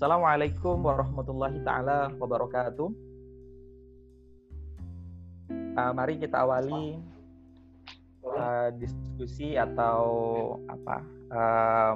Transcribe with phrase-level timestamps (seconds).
[0.00, 2.88] Assalamualaikum warahmatullahi taala wabarakatuh.
[5.76, 6.96] Uh, mari kita awali
[8.24, 10.00] uh, diskusi atau
[10.72, 11.94] apa uh,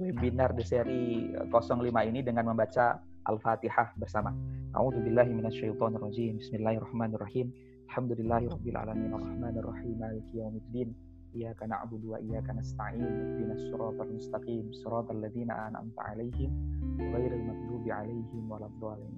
[0.00, 2.96] webinar di seri 05 ini dengan membaca
[3.28, 4.32] Al-Fatihah bersama.
[4.72, 6.40] A'udzubillahi minasyaitonirrajim.
[6.40, 7.52] Bismillahirrahmanirrahim.
[7.92, 10.96] Alhamdulillahirabbil alamin arrahmanir rahim maliki yaumiddin.
[11.36, 13.02] Iyyaka na'budu wa iyyaka nasta'in.
[13.02, 14.64] Ihdinas siratal mustaqim.
[14.72, 16.50] Siratal ladzina an'amta 'alaihim
[16.96, 19.16] ghairil maghdubi 'alaihim waladdallin.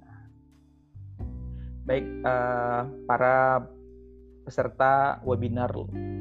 [1.81, 3.65] Baik, uh, para
[4.45, 5.73] peserta webinar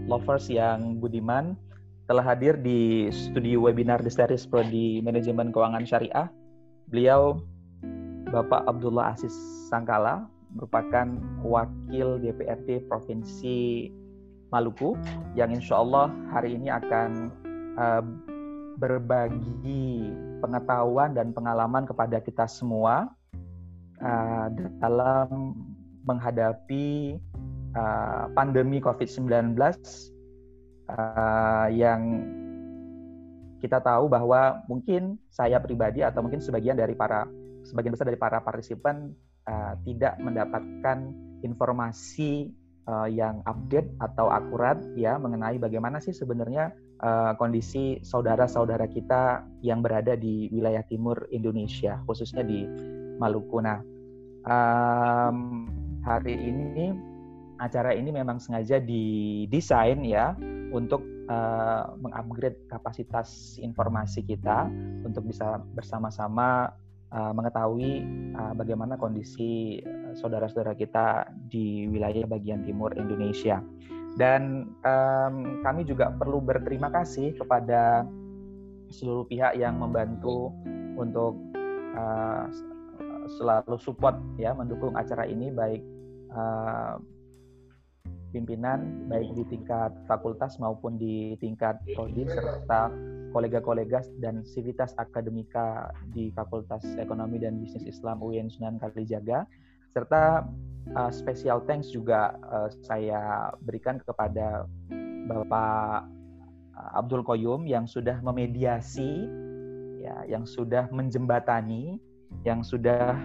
[0.08, 1.56] lovers yang budiman
[2.10, 6.26] telah hadir di studio webinar di series Prodi Manajemen Keuangan Syariah.
[6.90, 7.38] Beliau
[8.30, 9.34] Bapak Abdullah Asis
[9.70, 11.06] Sangkala merupakan
[11.46, 13.90] wakil DPRD Provinsi
[14.50, 14.98] Maluku
[15.38, 17.10] yang insya Allah hari ini akan
[17.78, 18.02] uh,
[18.82, 20.10] berbagi
[20.42, 23.06] pengetahuan dan pengalaman kepada kita semua
[24.02, 24.46] uh,
[24.82, 25.54] dalam
[26.02, 27.14] menghadapi
[27.78, 29.54] uh, pandemi COVID-19
[30.90, 32.00] uh, yang
[33.60, 37.28] kita tahu bahwa mungkin saya pribadi atau mungkin sebagian dari para
[37.62, 39.12] sebagian besar dari para partisipan
[39.46, 41.12] uh, tidak mendapatkan
[41.44, 42.48] informasi
[42.90, 49.80] uh, yang update atau akurat ya mengenai bagaimana sih sebenarnya uh, kondisi saudara-saudara kita yang
[49.80, 52.66] berada di wilayah timur Indonesia khususnya di
[53.22, 53.62] Maluku.
[53.62, 53.78] Nah,
[54.48, 55.68] um,
[56.02, 56.90] hari ini
[57.60, 60.32] acara ini memang sengaja didesain ya
[60.72, 64.66] untuk uh, mengupgrade kapasitas informasi kita
[65.04, 66.72] untuk bisa bersama-sama
[67.10, 73.62] uh, mengetahui uh, bagaimana kondisi eh, saudara-saudara kita di wilayah bagian timur Indonesia.
[74.18, 78.02] Dan um, kami juga perlu berterima kasih kepada
[78.90, 80.50] seluruh pihak yang membantu
[80.98, 81.38] untuk
[81.94, 82.50] uh,
[83.38, 85.78] selalu support ya mendukung acara ini baik
[86.34, 86.98] uh,
[88.34, 92.90] pimpinan baik di tingkat fakultas maupun di tingkat prodi serta
[93.30, 99.46] kolega-kolega dan sivitas akademika di Fakultas Ekonomi dan Bisnis Islam UIN Sunan Kalijaga
[99.90, 100.46] serta
[100.94, 104.66] uh, special thanks juga uh, saya berikan kepada
[105.26, 106.06] Bapak
[106.74, 109.26] uh, Abdul Koyum yang sudah memediasi
[110.00, 111.98] ya yang sudah menjembatani
[112.46, 113.18] yang sudah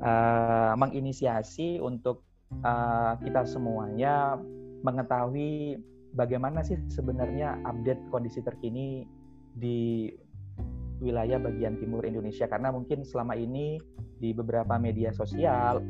[0.00, 2.22] uh, menginisiasi untuk
[2.62, 4.38] uh, kita semuanya
[4.86, 5.82] mengetahui
[6.14, 9.04] bagaimana sih sebenarnya update kondisi terkini
[9.56, 10.12] di
[11.00, 12.44] wilayah bagian timur Indonesia.
[12.48, 13.80] Karena mungkin selama ini
[14.20, 15.80] di beberapa media sosial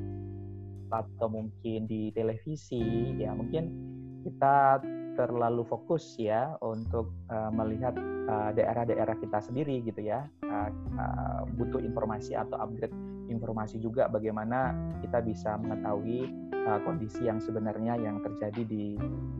[0.86, 3.74] atau mungkin di televisi ya mungkin
[4.22, 4.78] kita
[5.16, 10.28] terlalu fokus ya untuk uh, melihat daerah daerah-daerah kita sendiri gitu ya.
[10.44, 12.92] Uh, uh, butuh informasi atau upgrade
[13.32, 16.30] informasi juga bagaimana kita bisa mengetahui
[16.68, 18.84] uh, kondisi yang sebenarnya yang terjadi di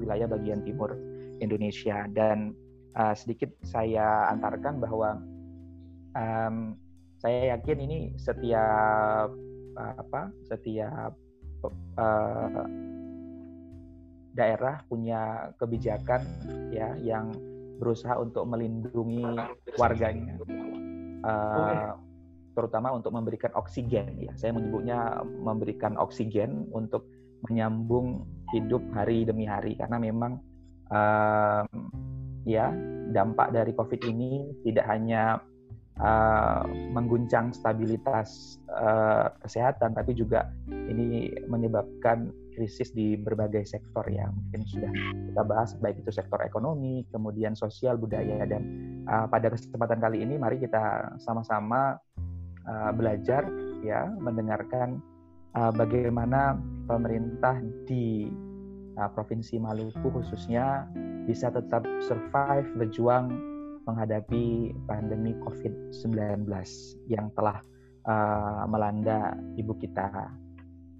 [0.01, 0.97] wilayah bagian timur
[1.45, 2.09] Indonesia.
[2.09, 2.57] Dan
[2.97, 5.21] uh, sedikit saya antarkan bahwa
[6.17, 6.75] um,
[7.21, 9.31] saya yakin ini setiap
[9.77, 11.13] uh, apa setiap
[11.97, 12.65] uh,
[14.37, 16.21] daerah punya kebijakan
[16.69, 17.33] ya yang
[17.81, 19.25] berusaha untuk melindungi
[19.81, 20.37] warganya.
[21.27, 21.97] Uh,
[22.57, 24.33] terutama untuk memberikan oksigen ya.
[24.37, 27.05] Saya menyebutnya memberikan oksigen untuk
[27.49, 29.77] menyambung hidup hari demi hari.
[29.77, 30.41] Karena memang
[30.89, 31.65] uh,
[32.47, 32.71] ya
[33.11, 35.43] dampak dari COVID ini tidak hanya
[36.01, 36.63] uh,
[36.95, 44.31] mengguncang stabilitas uh, kesehatan, tapi juga ini menyebabkan krisis di berbagai sektor ya.
[44.33, 44.91] Mungkin sudah
[45.33, 48.63] kita bahas baik itu sektor ekonomi, kemudian sosial, budaya dan
[49.11, 52.01] uh, pada kesempatan kali ini mari kita sama-sama
[52.65, 53.45] uh, belajar
[53.85, 55.03] ya mendengarkan
[55.55, 56.57] uh, bagaimana
[56.89, 58.31] pemerintah di
[58.97, 60.89] uh, provinsi Maluku khususnya
[61.29, 63.33] bisa tetap survive berjuang
[63.87, 66.51] menghadapi pandemi COVID-19
[67.07, 67.63] yang telah
[68.09, 70.11] uh, melanda ibu kita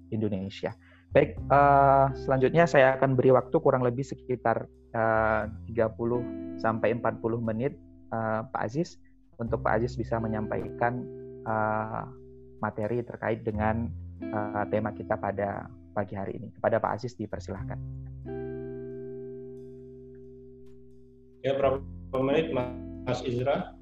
[0.09, 0.71] Indonesia.
[1.11, 7.75] Baik, uh, selanjutnya saya akan beri waktu kurang lebih sekitar uh, 30 sampai 40 menit
[8.11, 8.99] uh, Pak Aziz
[9.39, 11.03] untuk Pak Aziz bisa menyampaikan
[11.47, 12.07] uh,
[12.59, 13.87] materi terkait dengan
[14.31, 16.53] uh, tema kita pada pagi hari ini.
[16.53, 17.81] Kepada Pak Aziz dipersilahkan.
[21.41, 21.81] Ya, berapa
[22.21, 23.73] menit Mas Izra?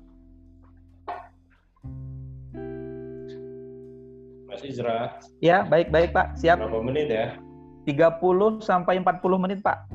[4.48, 5.20] Mas Izra.
[5.44, 6.40] Ya, baik-baik Pak.
[6.40, 6.64] Siap.
[6.64, 7.36] Berapa menit ya?
[7.84, 9.92] 30 sampai 40 menit, Pak.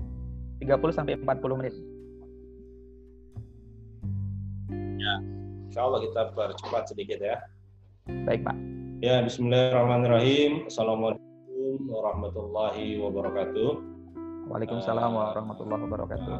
[0.61, 1.75] 30 sampai 40 menit.
[5.01, 5.15] Ya,
[5.67, 7.41] insya Allah kita percepat sedikit ya.
[8.29, 8.57] Baik, Pak.
[9.01, 10.69] Ya, Bismillahirrahmanirrahim.
[10.69, 11.30] Assalamualaikum
[11.79, 13.71] warahmatullahi wabarakatuh.
[14.51, 16.39] Waalaikumsalam warahmatullahi wabarakatuh.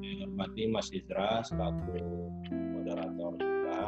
[0.00, 1.94] Saya hormati Mas Izra selaku
[2.50, 3.82] moderator kita,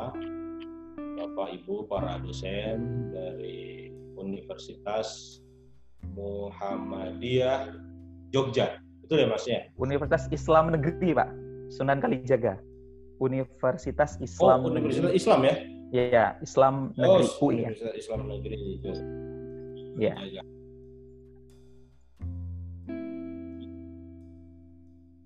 [1.19, 5.41] Bapak Ibu para dosen dari Universitas
[6.15, 7.75] Muhammadiyah
[8.31, 8.79] Jogja.
[9.03, 9.67] Betul ya Mas ya?
[9.81, 11.29] Universitas Islam Negeri, Pak.
[11.75, 12.61] Sunan Kalijaga.
[13.23, 15.55] Universitas Islam oh, Universitas Islam ya?
[15.93, 17.71] Iya, ya, Islam Negeri oh, UI ya.
[17.71, 18.59] Universitas Islam Negeri.
[19.99, 20.15] Iya.
[20.29, 20.43] Ya.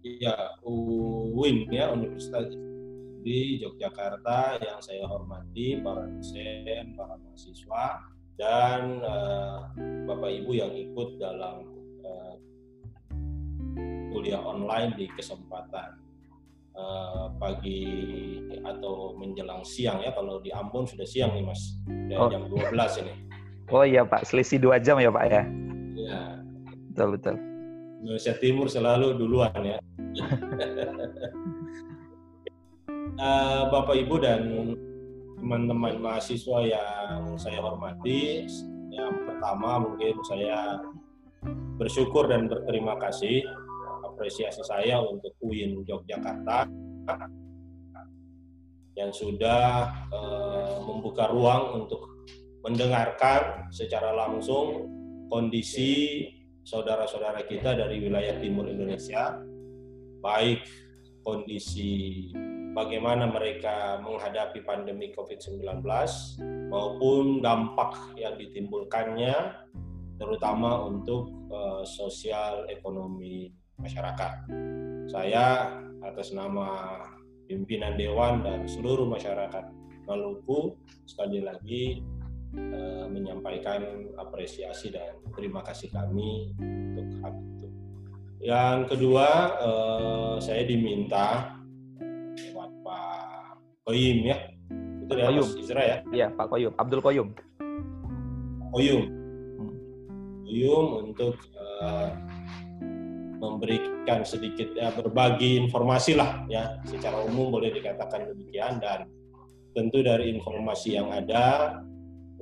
[0.07, 2.55] Ya, UIN ya Universitas
[3.27, 8.07] di Yogyakarta yang saya hormati para dosen, para mahasiswa
[8.39, 9.67] dan uh,
[10.07, 11.67] Bapak Ibu yang ikut dalam
[12.07, 12.35] uh,
[14.15, 15.99] kuliah online di kesempatan
[16.79, 17.83] uh, pagi
[18.63, 22.31] atau menjelang siang ya kalau di Ambon sudah siang nih Mas, udah oh.
[22.31, 23.26] jam 12 ini.
[23.67, 25.43] Oh iya Pak, selisih dua jam ya Pak ya?
[25.99, 26.21] Iya.
[26.95, 27.35] Betul betul.
[28.07, 29.79] Indonesia Timur selalu duluan ya.
[33.19, 34.43] uh, Bapak Ibu dan
[35.43, 38.47] teman-teman mahasiswa yang saya hormati,
[38.95, 40.79] yang pertama mungkin saya
[41.77, 43.43] bersyukur dan berterima kasih
[44.07, 46.71] apresiasi saya untuk UIN Yogyakarta
[48.97, 52.16] yang sudah uh, membuka ruang untuk
[52.67, 54.91] mendengarkan secara langsung
[55.31, 56.27] kondisi
[56.67, 59.39] saudara-saudara kita dari wilayah timur Indonesia
[60.19, 60.67] baik
[61.23, 62.27] kondisi
[62.75, 65.63] bagaimana mereka menghadapi pandemi COVID-19
[66.67, 69.63] maupun dampak yang ditimbulkannya
[70.19, 74.51] terutama untuk uh, sosial ekonomi masyarakat.
[75.07, 75.71] Saya
[76.03, 76.99] atas nama
[77.47, 81.99] pimpinan dewan dan seluruh masyarakat Maluku sekali lagi
[82.55, 83.83] uh, menyampaikan
[84.15, 87.67] apresiasi dan terima kasih kami untuk hal itu.
[88.47, 89.29] Yang kedua,
[89.59, 91.57] eh, saya diminta
[92.37, 93.59] lewat Pak
[93.89, 94.37] Koyum ya,
[95.03, 95.49] itu ya Koyum.
[95.57, 95.97] Isra ya?
[96.13, 97.29] Iya Pak Koyum, Abdul Koyum.
[98.77, 99.75] Koyum, hmm.
[100.45, 102.11] Koyum untuk eh,
[103.41, 109.09] memberikan sedikit ya berbagi informasi lah ya, secara umum boleh dikatakan demikian dan
[109.73, 111.81] tentu dari informasi yang ada,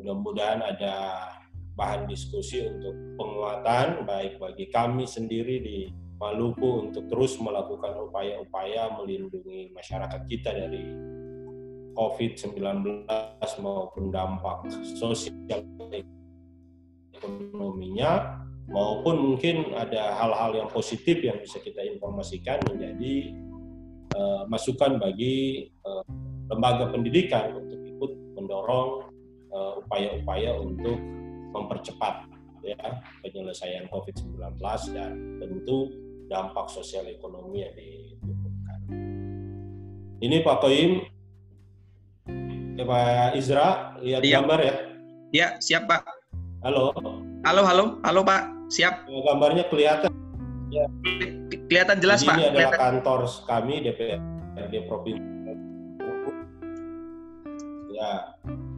[0.04, 0.94] mudah-mudahan ada
[1.80, 5.78] bahan diskusi untuk penguatan baik bagi kami sendiri di
[6.20, 10.92] Maluku untuk terus melakukan upaya-upaya melindungi masyarakat kita dari
[11.96, 13.08] COVID-19
[13.64, 15.64] maupun dampak sosial
[17.16, 23.34] ekonominya maupun mungkin ada hal-hal yang positif yang bisa kita informasikan menjadi
[24.14, 26.04] uh, masukan bagi uh,
[26.52, 29.13] lembaga pendidikan untuk ikut mendorong
[29.54, 30.98] upaya-upaya uh, untuk
[31.54, 32.26] mempercepat
[32.64, 32.76] ya
[33.22, 34.58] penyelesaian COVID-19
[34.96, 35.92] dan tentu
[36.26, 38.78] dampak sosial ekonomi yang ditimbulkan.
[40.24, 40.90] Ini Pak Koim,
[42.80, 43.68] ya, Pak Izra,
[44.00, 44.40] lihat iya.
[44.40, 44.74] gambar ya?
[45.34, 46.02] Ya, siap Pak.
[46.64, 46.96] Halo.
[47.44, 49.04] Halo, halo, halo Pak, siap.
[49.04, 50.10] Ya, gambarnya kelihatan.
[50.72, 50.88] Ya.
[51.68, 52.36] Kelihatan jelas Jadi Pak.
[52.40, 52.80] Ini adalah kelihatan.
[52.80, 55.32] kantor kami DPRD Provinsi.
[57.94, 58.34] Ya,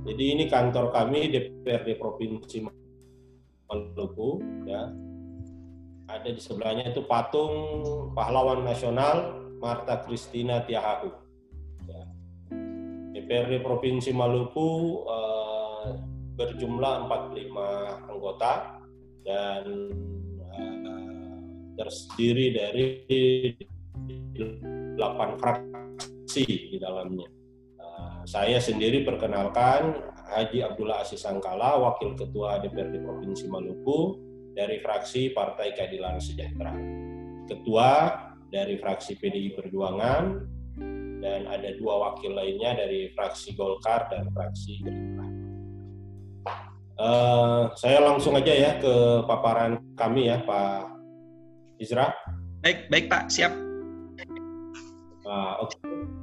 [0.07, 2.63] jadi ini kantor kami DPRD Provinsi
[3.67, 4.39] Maluku
[4.71, 4.95] ya
[6.07, 7.83] ada di sebelahnya itu patung
[8.15, 11.11] pahlawan nasional Marta Kristina Tiahahu
[11.91, 12.03] ya.
[13.19, 15.99] DPRD Provinsi Maluku uh,
[16.39, 18.53] berjumlah 45 anggota
[19.27, 19.65] dan
[20.39, 22.87] uh, terdiri dari
[24.95, 27.36] 8 fraksi di dalamnya.
[28.27, 30.03] Uh, saya sendiri perkenalkan
[30.35, 34.19] Haji Abdullah Asis Sangkala, Wakil Ketua DPRD Provinsi Maluku
[34.51, 36.75] dari fraksi Partai Keadilan Sejahtera.
[37.47, 38.19] Ketua
[38.51, 40.43] dari fraksi PDI Perjuangan
[41.23, 45.27] dan ada dua wakil lainnya dari fraksi Golkar dan fraksi Gerindra.
[46.99, 50.99] Uh, saya langsung aja ya ke paparan kami ya Pak
[51.79, 52.11] Izra.
[52.67, 53.55] Baik, baik Pak, siap.
[55.23, 55.79] Nah, Oke.
[55.79, 56.16] Okay.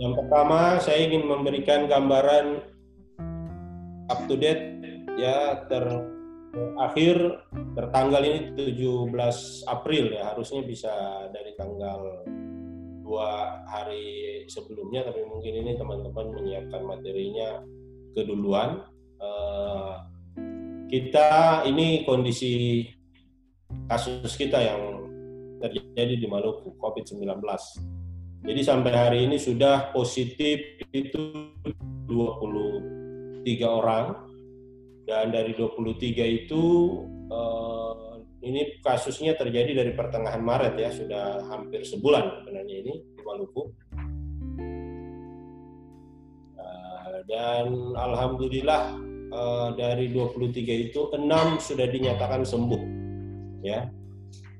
[0.00, 2.64] Yang pertama saya ingin memberikan gambaran
[4.08, 4.80] up to date
[5.20, 7.44] ya terakhir
[7.76, 9.12] tertanggal ini 17
[9.68, 10.32] April ya.
[10.32, 10.88] Harusnya bisa
[11.28, 12.24] dari tanggal
[13.04, 17.60] dua hari sebelumnya tapi mungkin ini teman-teman menyiapkan materinya
[18.16, 18.88] keduluan.
[19.20, 20.00] Uh,
[20.88, 22.88] kita ini kondisi
[23.84, 25.04] kasus kita yang
[25.60, 27.36] terjadi di Maluku COVID-19
[28.40, 31.52] Jadi sampai hari ini sudah positif itu
[32.08, 34.16] 23 orang
[35.04, 36.64] dan dari 23 itu
[37.28, 43.62] eh, ini kasusnya terjadi dari pertengahan Maret ya, sudah hampir sebulan sebenarnya ini di Maluku.
[46.56, 48.96] Eh, dan alhamdulillah
[49.28, 52.82] eh, dari 23 itu enam sudah dinyatakan sembuh.
[53.60, 53.84] Ya.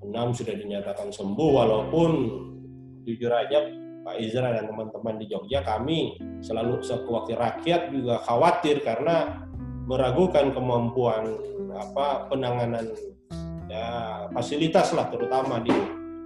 [0.00, 2.10] enam sudah dinyatakan sembuh walaupun
[3.04, 3.69] jujur aja
[4.00, 9.45] Pak Izra dan teman-teman di Jogja kami selalu sewaktu rakyat juga khawatir karena
[9.85, 11.37] meragukan kemampuan
[11.76, 12.88] apa penanganan
[13.69, 13.87] ya
[14.33, 15.75] fasilitas lah terutama di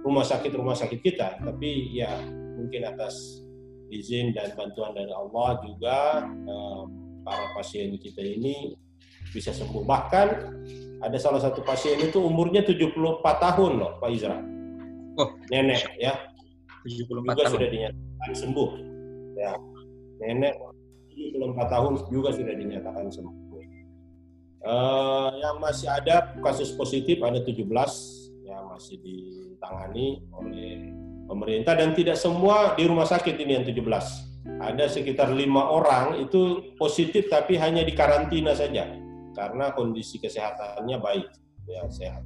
[0.05, 1.41] rumah sakit rumah sakit kita.
[1.41, 2.13] Tapi ya
[2.55, 3.41] mungkin atas
[3.89, 6.81] izin dan bantuan dari Allah juga eh,
[7.25, 8.77] para pasien kita ini
[9.33, 9.83] bisa sembuh.
[9.83, 10.27] Bahkan
[11.01, 14.39] ada salah satu pasien itu umurnya 74 tahun loh Pak Izra.
[15.15, 15.31] Oh.
[15.47, 16.11] nenek ya
[16.85, 17.53] 74 juga tahun.
[17.57, 18.69] sudah dinyatakan sembuh.
[19.35, 19.51] Ya,
[20.21, 20.53] nenek
[21.11, 23.45] 74 tahun juga sudah dinyatakan sembuh.
[24.65, 27.69] Eh, yang masih ada kasus positif ada 17
[28.49, 30.89] yang masih ditangani oleh
[31.29, 34.25] pemerintah dan tidak semua di rumah sakit ini yang 17.
[34.57, 38.89] Ada sekitar lima orang itu positif tapi hanya di karantina saja
[39.37, 41.29] karena kondisi kesehatannya baik,
[41.69, 42.25] ya sehat.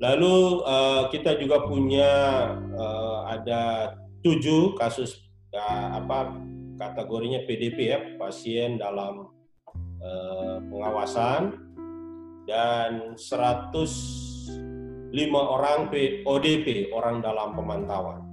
[0.00, 2.12] Lalu eh, kita juga punya
[2.56, 3.92] eh, ada
[4.24, 6.40] tujuh kasus ya, apa
[6.80, 9.28] kategorinya PDP ya pasien dalam
[10.00, 11.52] eh, pengawasan
[12.48, 15.92] dan 105 orang
[16.24, 18.24] ODP orang dalam pemantauan.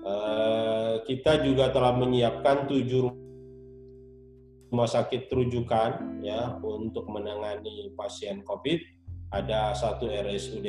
[0.00, 3.08] Eh, kita juga telah menyiapkan tujuh
[4.68, 8.99] rumah sakit rujukan ya untuk menangani pasien COVID
[9.30, 10.68] ada satu RSUD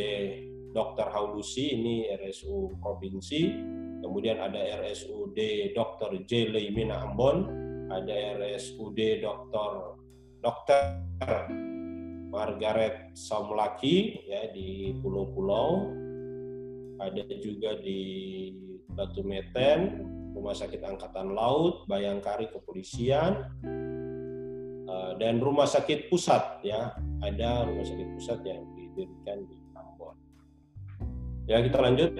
[0.71, 1.07] Dr.
[1.11, 3.51] Haulusi, ini RSU Provinsi,
[4.05, 5.37] kemudian ada RSUD
[5.75, 6.23] Dr.
[6.29, 6.53] J.
[6.53, 7.49] Leimina Ambon,
[7.91, 9.99] ada RSUD Dr.
[10.41, 10.81] Dr.
[12.31, 15.91] Margaret Samlaki ya di Pulau-Pulau,
[17.01, 18.01] ada juga di
[18.93, 23.51] Batu Meten, Rumah Sakit Angkatan Laut, Bayangkari Kepolisian,
[24.91, 30.17] eh, dan Rumah Sakit Pusat ya ada rumah sakit pusat yang didirikan di Ambon.
[31.45, 32.11] Ya kita lanjut.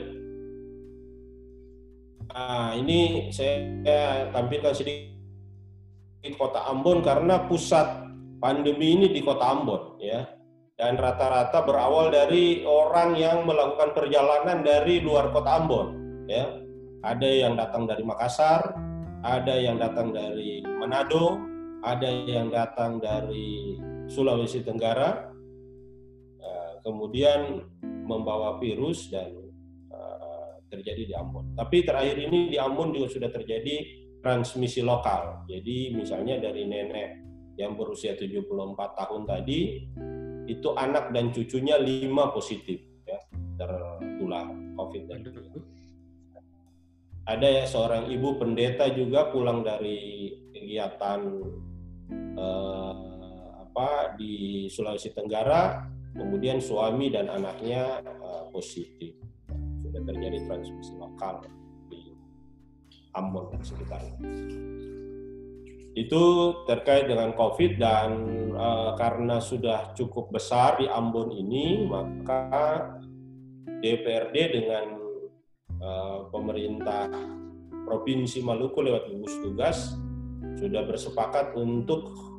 [2.31, 10.37] Nah ini saya tampilkan sedikit kota Ambon karena pusat pandemi ini di kota Ambon ya.
[10.77, 15.87] Dan rata-rata berawal dari orang yang melakukan perjalanan dari luar kota Ambon
[16.29, 16.61] ya.
[17.01, 18.77] Ada yang datang dari Makassar,
[19.25, 21.41] ada yang datang dari Manado,
[21.81, 25.33] ada yang datang dari Sulawesi Tenggara,
[26.37, 27.65] eh, kemudian
[28.05, 29.33] membawa virus dan
[29.89, 31.57] eh, terjadi di Ambon.
[31.57, 33.75] Tapi terakhir ini di Ambon juga sudah terjadi
[34.21, 35.49] transmisi lokal.
[35.49, 37.09] Jadi misalnya dari nenek
[37.57, 39.59] yang berusia 74 tahun tadi,
[40.45, 43.19] itu anak dan cucunya lima positif ya
[43.57, 45.29] tertular COVID tadi.
[47.21, 51.21] Ada ya seorang ibu pendeta juga pulang dari kegiatan
[52.41, 52.93] eh,
[53.61, 55.85] apa di Sulawesi Tenggara,
[56.17, 59.13] kemudian suami dan anaknya eh, positif.
[59.81, 61.45] Sudah terjadi transmisi lokal
[61.87, 62.17] di
[63.13, 64.15] Ambon dan sekitarnya.
[65.91, 66.23] Itu
[66.71, 68.09] terkait dengan COVID dan
[68.51, 72.97] eh, karena sudah cukup besar di Ambon ini, maka
[73.81, 74.85] DPRD dengan
[75.79, 77.11] eh, pemerintah
[77.81, 79.77] Provinsi Maluku lewat gugus tugas
[80.55, 82.30] sudah bersepakat untuk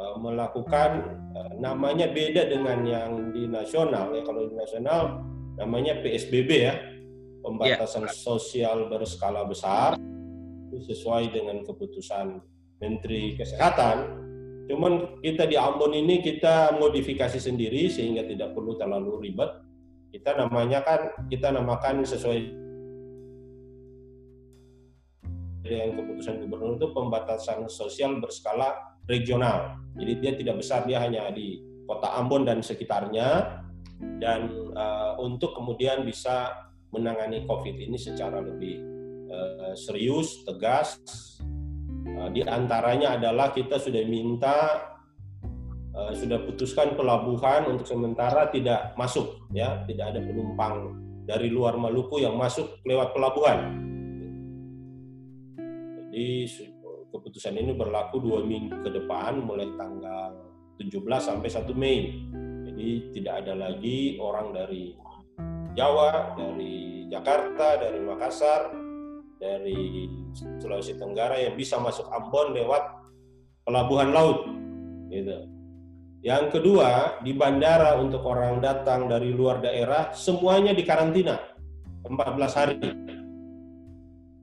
[0.00, 4.24] uh, melakukan uh, namanya beda dengan yang di nasional ya.
[4.24, 5.20] Kalau di nasional
[5.60, 6.74] namanya PSBB ya.
[7.40, 9.96] Pembatasan sosial berskala besar
[10.68, 12.36] itu sesuai dengan keputusan
[12.84, 13.96] Menteri Kesehatan.
[14.68, 19.50] Cuman kita di Ambon ini kita modifikasi sendiri sehingga tidak perlu terlalu ribet.
[20.12, 21.00] Kita namanya kan
[21.32, 22.60] kita namakan sesuai
[25.64, 29.78] yang keputusan gubernur itu pembatasan sosial berskala regional.
[29.96, 33.60] Jadi dia tidak besar, dia hanya di kota Ambon dan sekitarnya.
[34.00, 36.52] Dan uh, untuk kemudian bisa
[36.88, 38.80] menangani COVID ini secara lebih
[39.28, 40.96] uh, serius, tegas.
[42.08, 44.88] Uh, di antaranya adalah kita sudah minta,
[45.92, 50.96] uh, sudah putuskan pelabuhan untuk sementara tidak masuk, ya, tidak ada penumpang
[51.28, 53.90] dari luar Maluku yang masuk lewat pelabuhan
[56.10, 56.50] jadi
[57.10, 60.50] keputusan ini berlaku dua minggu ke depan, mulai tanggal
[60.80, 61.98] 17 sampai 1 Mei.
[62.70, 64.96] Jadi tidak ada lagi orang dari
[65.76, 68.72] Jawa, dari Jakarta, dari Makassar,
[69.36, 70.08] dari
[70.62, 72.82] Sulawesi Tenggara yang bisa masuk Ambon lewat
[73.66, 74.48] pelabuhan laut.
[75.12, 75.46] Gitu.
[76.20, 81.40] Yang kedua, di bandara untuk orang datang dari luar daerah, semuanya dikarantina
[82.04, 82.76] 14 hari.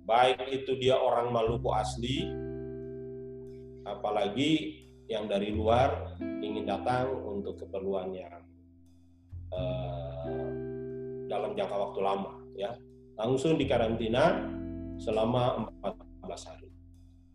[0.07, 2.46] Baik itu dia orang Maluku asli,
[3.87, 8.43] apalagi yang dari luar ingin datang untuk keperluan yang
[9.55, 10.47] uh,
[11.31, 12.75] dalam jangka waktu lama ya
[13.15, 14.45] langsung dikarantina
[14.99, 16.69] selama 14 hari.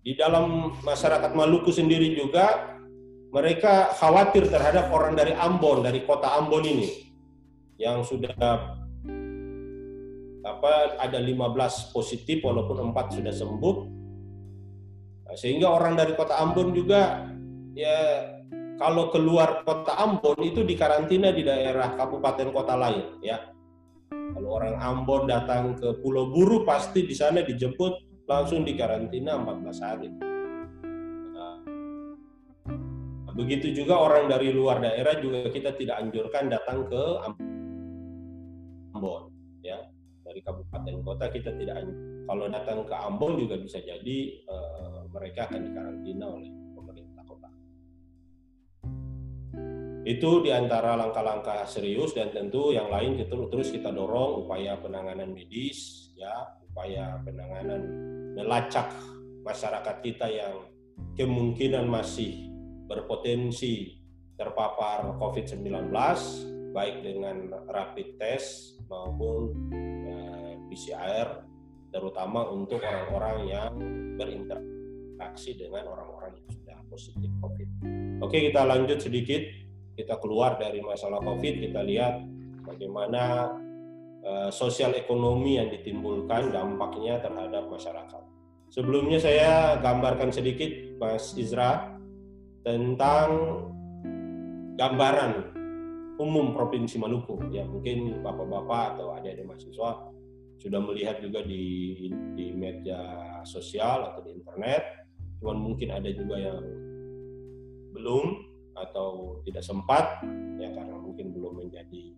[0.02, 2.76] Di dalam masyarakat Maluku sendiri juga
[3.32, 6.90] mereka khawatir terhadap orang dari Ambon, dari kota Ambon ini
[7.80, 8.34] yang sudah
[10.42, 13.76] apa ada 15 positif walaupun 4 sudah sembuh.
[15.32, 17.24] Nah, sehingga orang dari kota Ambon juga
[17.72, 18.28] ya
[18.76, 23.40] kalau keluar kota Ambon itu dikarantina di daerah kabupaten kota lain ya
[24.12, 30.12] kalau orang Ambon datang ke Pulau Buru pasti di sana dijemput langsung dikarantina 14 hari.
[31.32, 31.56] Nah,
[33.32, 37.04] begitu juga orang dari luar daerah juga kita tidak anjurkan datang ke
[38.92, 39.32] Ambon
[39.64, 39.80] ya
[40.28, 41.88] dari kabupaten kota kita tidak
[42.28, 46.62] kalau datang ke Ambon juga bisa jadi uh, mereka akan dikarantina oleh
[50.02, 55.30] Itu di antara langkah-langkah serius dan tentu yang lain kita terus kita dorong upaya penanganan
[55.30, 57.82] medis, ya, upaya penanganan
[58.34, 58.90] melacak
[59.46, 60.66] masyarakat kita yang
[61.14, 62.50] kemungkinan masih
[62.90, 64.02] berpotensi
[64.34, 65.94] terpapar COVID-19,
[66.74, 69.54] baik dengan rapid test maupun
[70.02, 71.28] ya, PCR,
[71.94, 73.72] terutama untuk orang-orang yang
[74.18, 74.81] berinteraksi
[75.56, 77.68] dengan orang-orang yang sudah positif COVID.
[78.22, 79.42] Oke, kita lanjut sedikit
[79.92, 82.24] kita keluar dari masalah COVID, kita lihat
[82.64, 83.52] bagaimana
[84.24, 88.22] uh, sosial ekonomi yang ditimbulkan dampaknya terhadap masyarakat.
[88.72, 91.92] Sebelumnya saya gambarkan sedikit, Mas Izra,
[92.64, 93.28] tentang
[94.80, 95.52] gambaran
[96.16, 97.52] umum Provinsi Maluku.
[97.52, 100.08] Ya mungkin bapak-bapak atau adik-adik mahasiswa
[100.56, 101.92] sudah melihat juga di,
[102.38, 103.02] di media
[103.44, 105.01] sosial atau di internet.
[105.42, 106.62] Cuman mungkin ada juga yang
[107.90, 108.46] belum
[108.78, 110.22] atau tidak sempat
[110.56, 112.14] ya karena mungkin belum menjadi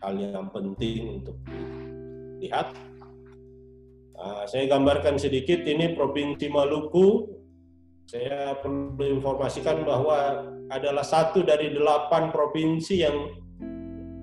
[0.00, 2.72] hal yang penting untuk dilihat.
[4.16, 7.28] Nah, saya gambarkan sedikit ini provinsi Maluku.
[8.08, 13.16] Saya perlu informasikan bahwa adalah satu dari delapan provinsi yang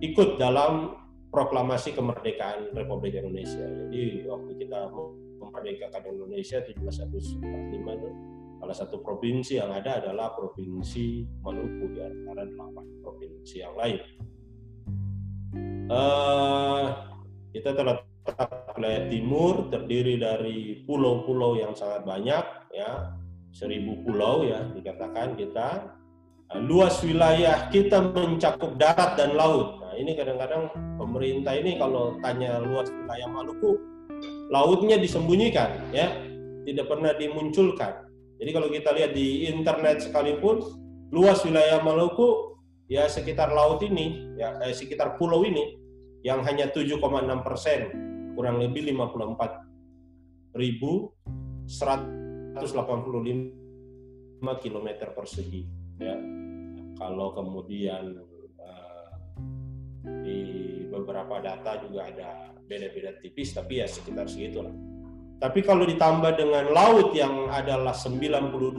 [0.02, 0.98] ikut dalam
[1.30, 3.64] proklamasi kemerdekaan Republik Indonesia.
[3.64, 4.90] Jadi waktu kita
[5.42, 8.10] memerdekakan Indonesia 17 Agustus 45 itu
[8.62, 13.98] salah satu provinsi yang ada adalah provinsi Maluku di antara delapan provinsi yang lain.
[15.90, 17.10] Uh,
[17.58, 23.18] kita terletak wilayah timur terdiri dari pulau-pulau yang sangat banyak ya.
[23.50, 25.98] Seribu pulau ya dikatakan kita.
[26.54, 29.82] Nah, luas wilayah kita mencakup darat dan laut.
[29.82, 30.70] Nah ini kadang-kadang
[31.02, 33.74] pemerintah ini kalau tanya luas wilayah Maluku
[34.54, 36.14] lautnya disembunyikan ya.
[36.62, 38.11] Tidak pernah dimunculkan
[38.42, 40.66] jadi kalau kita lihat di internet sekalipun,
[41.14, 42.58] luas wilayah Maluku
[42.90, 45.78] ya sekitar laut ini, ya eh, sekitar pulau ini
[46.26, 46.98] yang hanya 7,6
[47.46, 47.94] persen,
[48.34, 51.14] kurang lebih 54 ribu
[51.70, 52.58] 185
[54.42, 55.70] km persegi.
[56.02, 56.18] Ya.
[56.98, 58.26] Kalau kemudian
[58.58, 59.10] uh,
[60.26, 60.42] di
[60.90, 62.30] beberapa data juga ada
[62.66, 64.74] beda-beda tipis, tapi ya sekitar segitulah.
[65.42, 68.78] Tapi kalau ditambah dengan laut yang adalah 92,4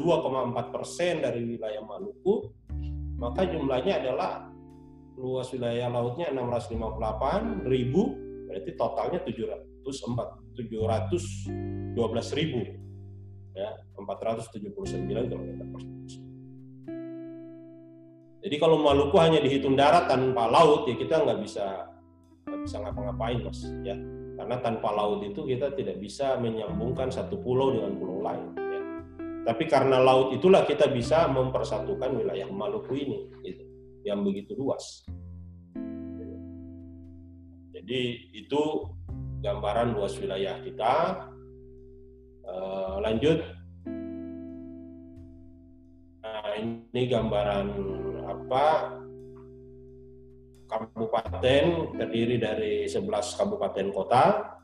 [0.71, 2.55] persen dari wilayah Maluku,
[3.19, 4.47] maka jumlahnya adalah
[5.19, 8.15] luas wilayah lautnya 658 ribu,
[8.47, 11.99] berarti totalnya 704, 712
[12.39, 12.63] ribu,
[13.59, 14.71] ya 479
[15.03, 16.19] km persegi.
[18.43, 21.91] Jadi kalau Maluku hanya dihitung darat tanpa laut, ya kita nggak bisa
[22.47, 23.99] nggak bisa ngapa-ngapain mas, ya
[24.43, 28.51] karena tanpa laut itu kita tidak bisa menyambungkan satu pulau dengan pulau lain.
[28.59, 28.83] Ya.
[29.47, 33.63] Tapi karena laut itulah kita bisa mempersatukan wilayah Maluku ini, gitu,
[34.03, 35.07] yang begitu luas.
[37.71, 38.63] Jadi itu
[39.47, 40.95] gambaran luas wilayah kita.
[42.43, 43.47] Uh, lanjut.
[46.19, 47.67] Nah, ini gambaran
[48.27, 48.67] apa
[50.73, 54.57] kabupaten terdiri dari 11 kabupaten kota,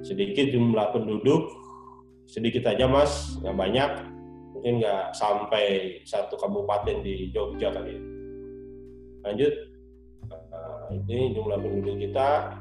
[0.00, 1.60] Sedikit jumlah penduduk
[2.30, 3.90] sedikit aja mas, nggak banyak,
[4.54, 8.02] mungkin nggak sampai satu kabupaten di Jogja kali ya.
[9.26, 9.54] Lanjut,
[10.30, 12.54] uh, ini jumlah penduduk kita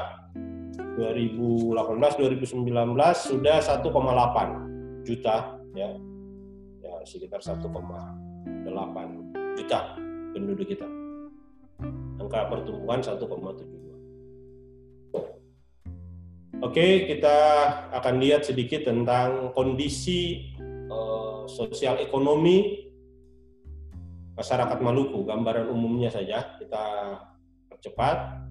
[0.99, 2.67] 2018 2019
[3.15, 5.95] sudah 1,8 juta ya.
[6.83, 7.63] Ya sekitar 1,8
[9.55, 9.79] juta
[10.35, 10.99] penduduk kita
[12.19, 13.79] angka pertumbuhan 1,72.
[16.59, 17.37] Oke, kita
[17.95, 20.51] akan lihat sedikit tentang kondisi
[20.91, 22.88] uh, sosial ekonomi
[24.39, 25.27] masyarakat Maluku.
[25.27, 26.85] Gambaran umumnya saja kita
[27.67, 28.47] percepat.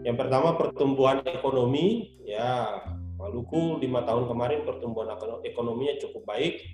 [0.00, 2.80] Yang pertama pertumbuhan ekonomi, ya
[3.20, 5.12] Maluku lima tahun kemarin pertumbuhan
[5.44, 6.64] ekonominya cukup baik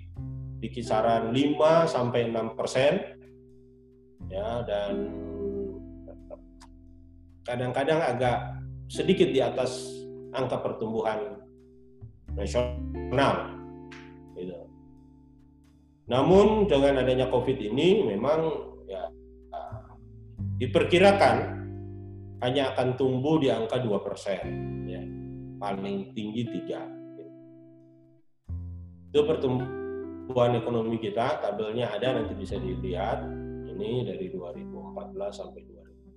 [0.63, 3.19] di kisaran 5 sampai 6 persen,
[4.31, 5.11] ya dan
[7.43, 9.91] kadang-kadang agak sedikit di atas
[10.31, 11.35] angka pertumbuhan
[12.31, 13.56] nasional.
[16.07, 18.39] Namun dengan adanya COVID ini memang
[18.87, 19.11] ya
[20.57, 21.35] diperkirakan
[22.39, 24.41] hanya akan tumbuh di angka 2 persen,
[24.87, 25.03] ya.
[25.57, 26.85] paling tinggi tiga.
[29.09, 33.25] Itu pertumbuhan ekonomi kita, tabelnya ada nanti bisa dilihat.
[33.67, 35.61] Ini dari 2014 sampai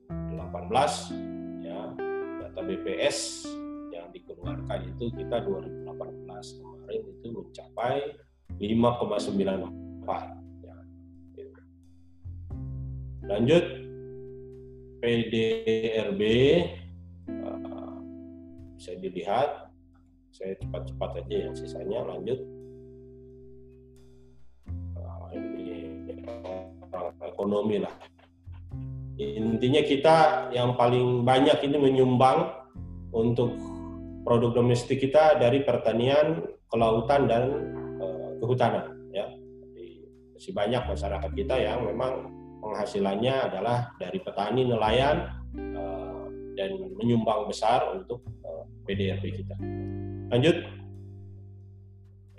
[0.09, 1.13] 2018
[1.61, 1.93] ya
[2.41, 3.45] data BPS
[3.93, 8.17] yang dikeluarkan itu kita 2018 kemarin itu mencapai
[8.61, 10.77] 5,94 ya.
[13.25, 13.65] Lanjut.
[15.01, 16.21] PDRB
[17.25, 17.97] uh, eh,
[18.77, 19.73] bisa dilihat.
[20.31, 22.37] Saya cepat-cepat aja yang sisanya lanjut.
[24.93, 26.05] Uh, ini
[27.25, 27.97] ekonomi lah.
[29.17, 32.53] Intinya kita yang paling banyak ini menyumbang
[33.13, 33.53] untuk
[34.25, 37.45] produk domestik kita dari pertanian, kelautan dan
[38.41, 39.29] kehutanan ya.
[39.37, 39.87] Jadi
[40.35, 42.33] masih banyak masyarakat kita yang memang
[42.65, 45.29] penghasilannya adalah dari petani, nelayan
[45.77, 46.25] uh,
[46.57, 49.57] dan menyumbang besar untuk uh, PDRB kita.
[50.33, 50.57] Lanjut.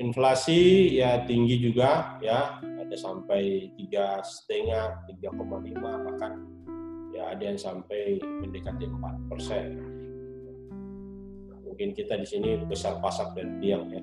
[0.01, 6.41] Inflasi ya tinggi juga ya, ada sampai tiga setengah, 3,5 bahkan
[7.13, 9.77] ya ada yang sampai mendekati 4 persen.
[11.69, 14.01] Mungkin kita di sini besar pasak dan diam ya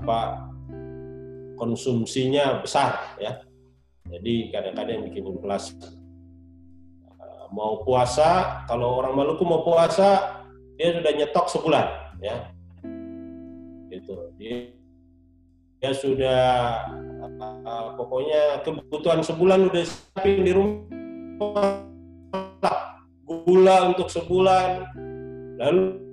[0.00, 0.50] apa
[1.54, 3.40] konsumsinya besar ya.
[4.10, 5.74] Jadi kadang-kadang bikin inflasi.
[7.54, 10.42] Mau puasa, kalau orang Maluku mau puasa,
[10.74, 11.86] dia sudah nyetok sebulan
[12.18, 12.36] ya.
[13.88, 14.14] Gitu.
[14.36, 14.74] Dia
[15.84, 16.44] ya sudah
[17.68, 21.76] uh, pokoknya kebutuhan sebulan udah siapin di rumah
[23.24, 24.88] gula untuk sebulan
[25.60, 26.03] lalu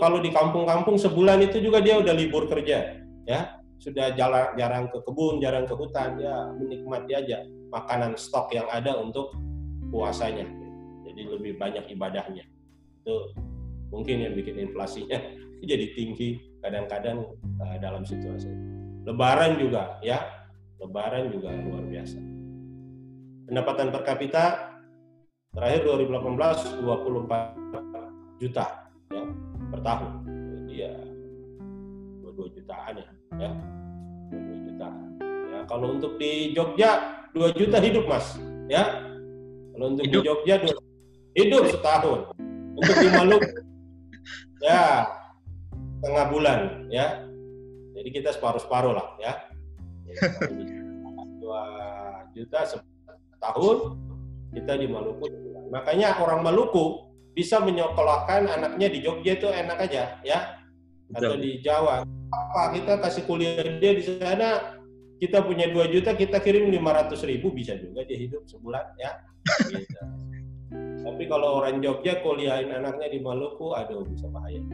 [0.00, 3.60] kalau di kampung-kampung sebulan itu juga dia udah libur kerja ya.
[3.78, 8.96] Sudah jarang jarang ke kebun jarang ke hutan ya menikmati aja makanan stok yang ada
[8.96, 9.36] untuk
[9.92, 10.48] puasanya.
[11.04, 12.48] Jadi lebih banyak ibadahnya.
[13.04, 13.36] Itu
[13.92, 15.20] mungkin yang bikin inflasinya
[15.70, 17.28] jadi tinggi kadang-kadang
[17.60, 18.50] uh, dalam situasi.
[19.04, 20.48] Lebaran juga ya,
[20.80, 22.18] Lebaran juga luar biasa.
[23.48, 24.44] Pendapatan per kapita
[25.52, 28.66] terakhir 2018 24 juta
[29.10, 30.10] ya per tahun.
[30.26, 30.94] Jadi ya
[32.24, 33.50] 22 jutaan ya, ya
[34.32, 34.88] 22 juta.
[35.48, 36.90] Ya kalau untuk di Jogja
[37.36, 38.36] 2 juta hidup mas,
[38.68, 39.04] ya.
[39.76, 40.22] Kalau untuk hidup.
[40.22, 42.20] di Jogja 2, hidup setahun.
[42.78, 43.50] Untuk di Maluku
[44.66, 45.06] ya
[46.02, 47.26] tengah bulan ya.
[47.98, 49.32] Jadi kita separuh-separuh lah ya.
[51.42, 51.64] Dua
[52.32, 53.98] juta setahun
[54.54, 55.26] kita di Maluku.
[55.68, 57.07] Makanya orang Maluku
[57.38, 60.58] bisa menyekolahkan anaknya di Jogja itu enak aja ya.
[61.14, 62.02] Atau di Jawa.
[62.34, 64.74] Apa kita kasih kuliah dia di sana
[65.22, 69.22] kita punya 2 juta kita kirim 500 ribu bisa juga dia hidup sebulan ya.
[69.70, 70.02] Gitu.
[70.98, 74.58] Tapi kalau orang Jogja kuliahin anaknya di Maluku, aduh bisa bahaya.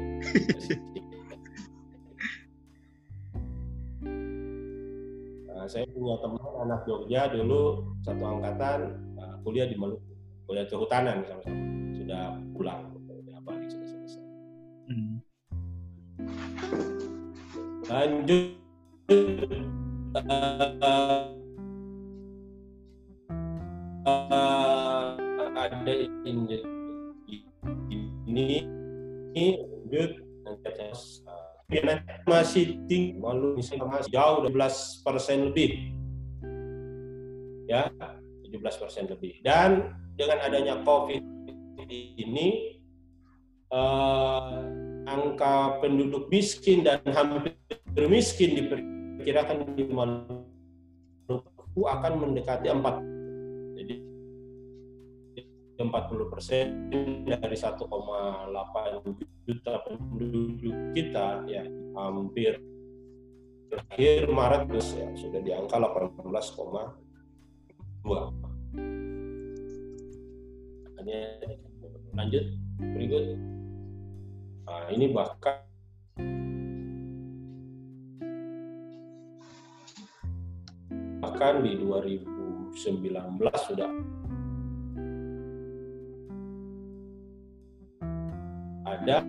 [5.55, 10.14] Nah, saya punya teman anak Jogja dulu satu angkatan uh, kuliah di Maluku,
[10.45, 11.63] kuliah kehutanan sama-sama.
[11.97, 14.25] Sudah pulang, sudah balik sudah selesai.
[14.89, 15.17] Hmm.
[17.89, 18.57] Lanjut
[20.15, 21.29] uh,
[24.05, 25.09] uh,
[25.57, 26.61] ada ini
[29.35, 30.25] ini lanjut
[32.29, 35.71] masih tinggi, malu misalnya masih jauh 12 persen lebih.
[37.65, 37.89] Ya,
[38.45, 39.41] 17% lebih.
[39.41, 41.23] Dan dengan adanya COVID
[41.91, 42.79] ini
[43.71, 44.59] eh,
[45.05, 47.55] angka penduduk miskin dan hampir
[48.09, 52.79] miskin diperkirakan di Maluku akan mendekati 4
[53.75, 53.95] jadi
[55.83, 56.67] 40 persen
[57.27, 57.91] dari 1,8
[59.45, 61.67] juta penduduk kita ya
[61.99, 62.63] hampir
[63.75, 68.55] akhir Maret ya, sudah di angka 18,2
[72.15, 72.45] lanjut
[72.81, 73.37] berikut.
[74.65, 75.61] Nah, ini bahkan
[81.21, 82.73] bahkan di 2019
[83.69, 83.91] sudah
[88.89, 89.21] ada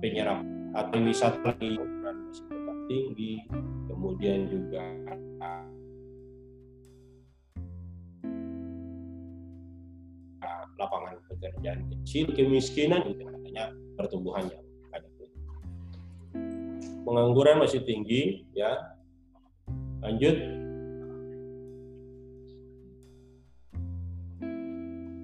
[0.01, 0.41] Penyerap
[0.73, 3.45] atau wisata lagi masih tetap tinggi
[3.85, 4.81] kemudian juga
[11.57, 14.61] pekerjaan kecil, kemiskinan itu adanya pertumbuhannya.
[17.01, 18.93] Pengangguran masih tinggi, ya.
[20.05, 20.37] Lanjut.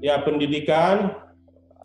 [0.02, 1.22] Ya pendidikan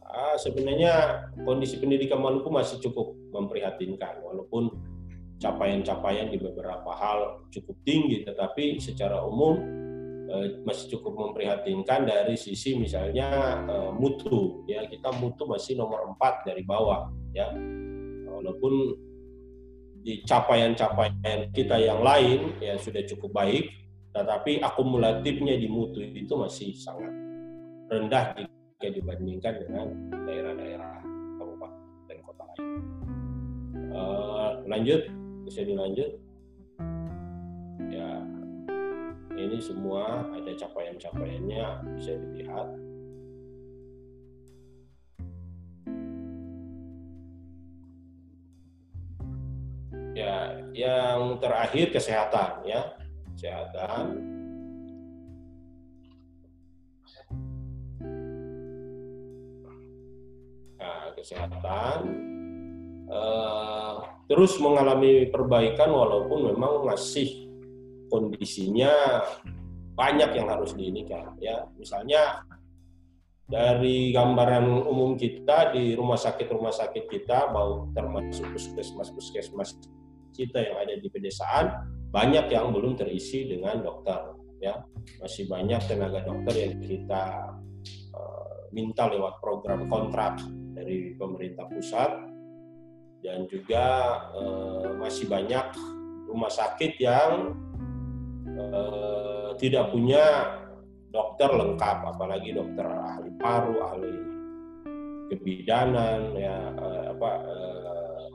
[0.03, 4.75] ah, sebenarnya kondisi pendidikan Maluku masih cukup memprihatinkan walaupun
[5.39, 9.63] capaian-capaian di beberapa hal cukup tinggi tetapi secara umum
[10.65, 14.65] masih cukup memprihatinkan dari sisi misalnya uh, mutu.
[14.69, 17.49] Ya kita mutu masih nomor 4 dari bawah ya.
[18.29, 18.73] Walaupun
[20.05, 23.67] di capaian-capaian kita yang lain ya sudah cukup baik
[24.15, 27.13] tetapi akumulatifnya di mutu itu masih sangat
[27.91, 29.87] rendah jika dibandingkan dengan
[30.25, 31.03] daerah-daerah
[31.37, 32.63] kabupaten dan kota lain.
[33.91, 35.01] Uh, lanjut
[35.45, 36.15] bisa dilanjut
[39.39, 42.69] ini semua ada capaian-capaiannya bisa dilihat.
[50.19, 52.83] Ya yang terakhir kesehatan ya.
[53.39, 54.05] Kesehatan.
[60.79, 61.99] Nah, kesehatan
[63.07, 63.95] uh,
[64.27, 67.48] terus mengalami perbaikan walaupun memang masih
[68.09, 69.23] kondisinya
[69.95, 71.65] banyak yang harus diinikan ya.
[71.79, 72.43] Misalnya
[73.49, 79.73] dari gambaran umum kita di rumah sakit rumah sakit kita mau termasuk puskesmas puskesmas
[80.37, 81.73] kita yang ada di pedesaan
[82.13, 84.85] banyak yang belum terisi dengan dokter ya.
[85.21, 87.53] Masih banyak tenaga dokter yang kita
[88.15, 90.41] uh, minta lewat program kontrak
[90.77, 92.13] dari pemerintah pusat.
[93.19, 95.75] Dan juga uh, masih banyak
[96.31, 97.51] rumah sakit yang
[98.59, 100.51] Eh, tidak punya
[101.15, 104.19] dokter lengkap, apalagi dokter ahli paru, ahli
[105.31, 108.35] kebidanan, ya eh, apa eh,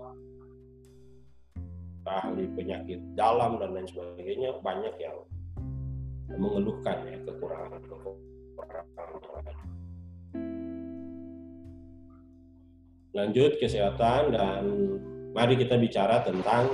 [2.08, 5.18] ahli penyakit dalam dan lain sebagainya banyak yang
[6.40, 9.60] mengeluhkan ya kekurangan kekurangan.
[13.14, 14.64] Lanjut kesehatan dan
[15.36, 16.72] mari kita bicara tentang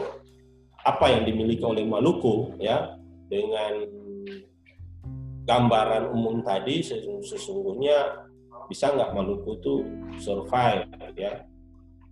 [0.85, 2.98] apa yang dimiliki oleh Maluku ya
[3.29, 3.73] dengan
[5.45, 6.81] gambaran umum tadi
[7.25, 8.27] sesungguhnya
[8.69, 9.73] bisa nggak Maluku itu
[10.21, 11.45] survive ya?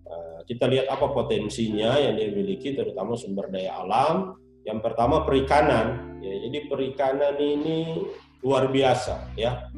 [0.08, 4.38] Eh, kita lihat apa potensinya yang dimiliki terutama sumber daya alam.
[4.64, 6.18] Yang pertama perikanan.
[6.24, 8.08] Ya jadi perikanan ini
[8.42, 9.70] luar biasa ya.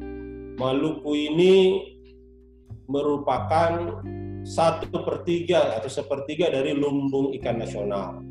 [0.56, 1.54] Maluku ini
[2.88, 4.02] merupakan
[4.42, 8.24] satu per tiga atau sepertiga dari lumbung ikan nasional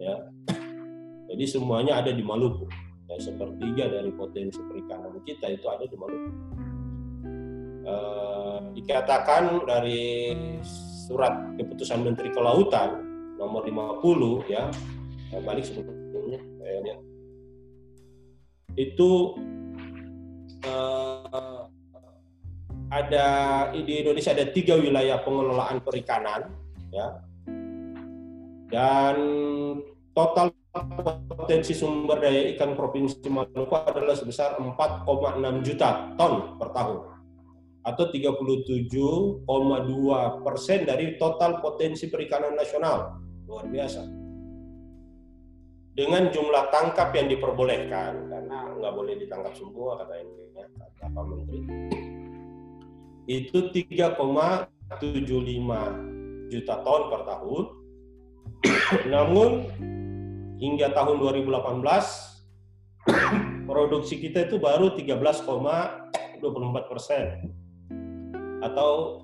[0.00, 0.16] ya
[1.34, 2.70] Jadi semuanya ada di Maluku.
[3.10, 6.30] Ya, sepertiga dari potensi perikanan kita itu ada di Maluku.
[7.84, 10.30] Eh, dikatakan dari
[11.04, 13.02] surat keputusan Menteri Kelautan
[13.34, 14.70] nomor 50 ya,
[15.28, 16.96] ya balik sebelumnya lihat
[18.80, 19.36] itu
[20.64, 21.62] eh,
[22.88, 23.26] ada
[23.74, 26.56] di Indonesia ada tiga wilayah pengelolaan perikanan
[26.88, 27.20] ya
[28.72, 29.16] dan
[30.16, 35.06] total potensi sumber daya ikan provinsi Maluku adalah sebesar 4,6
[35.62, 37.14] juta ton per tahun
[37.84, 39.44] atau 37,2
[40.40, 43.20] persen dari total potensi perikanan nasional.
[43.44, 44.08] Luar biasa.
[45.94, 51.22] Dengan jumlah tangkap yang diperbolehkan karena nggak boleh ditangkap semua kata ini ya, kata Pak
[51.22, 51.62] Menteri
[53.30, 57.64] itu 3,75 juta ton per tahun.
[59.12, 59.50] Namun
[60.58, 61.82] hingga tahun 2018
[63.70, 67.50] produksi kita itu baru 13,24 persen
[68.64, 69.20] atau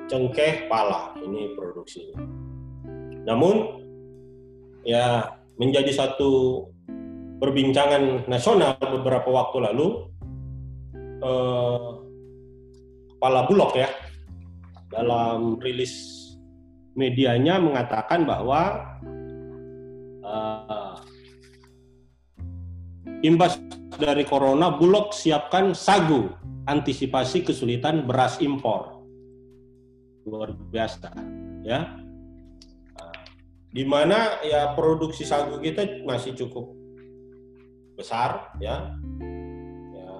[0.08, 1.12] cengkeh pala.
[1.20, 2.10] Ini produksi
[3.22, 3.86] namun
[4.82, 6.66] ya menjadi satu
[7.42, 10.06] perbincangan nasional beberapa waktu lalu
[11.26, 11.90] eh,
[13.18, 13.90] kepala Bulog ya
[14.94, 16.22] dalam rilis
[16.94, 18.94] medianya mengatakan bahwa
[20.22, 20.96] eh,
[23.26, 23.58] imbas
[23.98, 26.30] dari corona Bulog siapkan sagu
[26.70, 29.02] antisipasi kesulitan beras impor.
[30.22, 31.10] Luar biasa
[31.66, 31.98] ya.
[33.72, 36.81] Di mana ya produksi sagu kita masih cukup
[37.96, 38.96] besar ya.
[39.92, 40.12] ya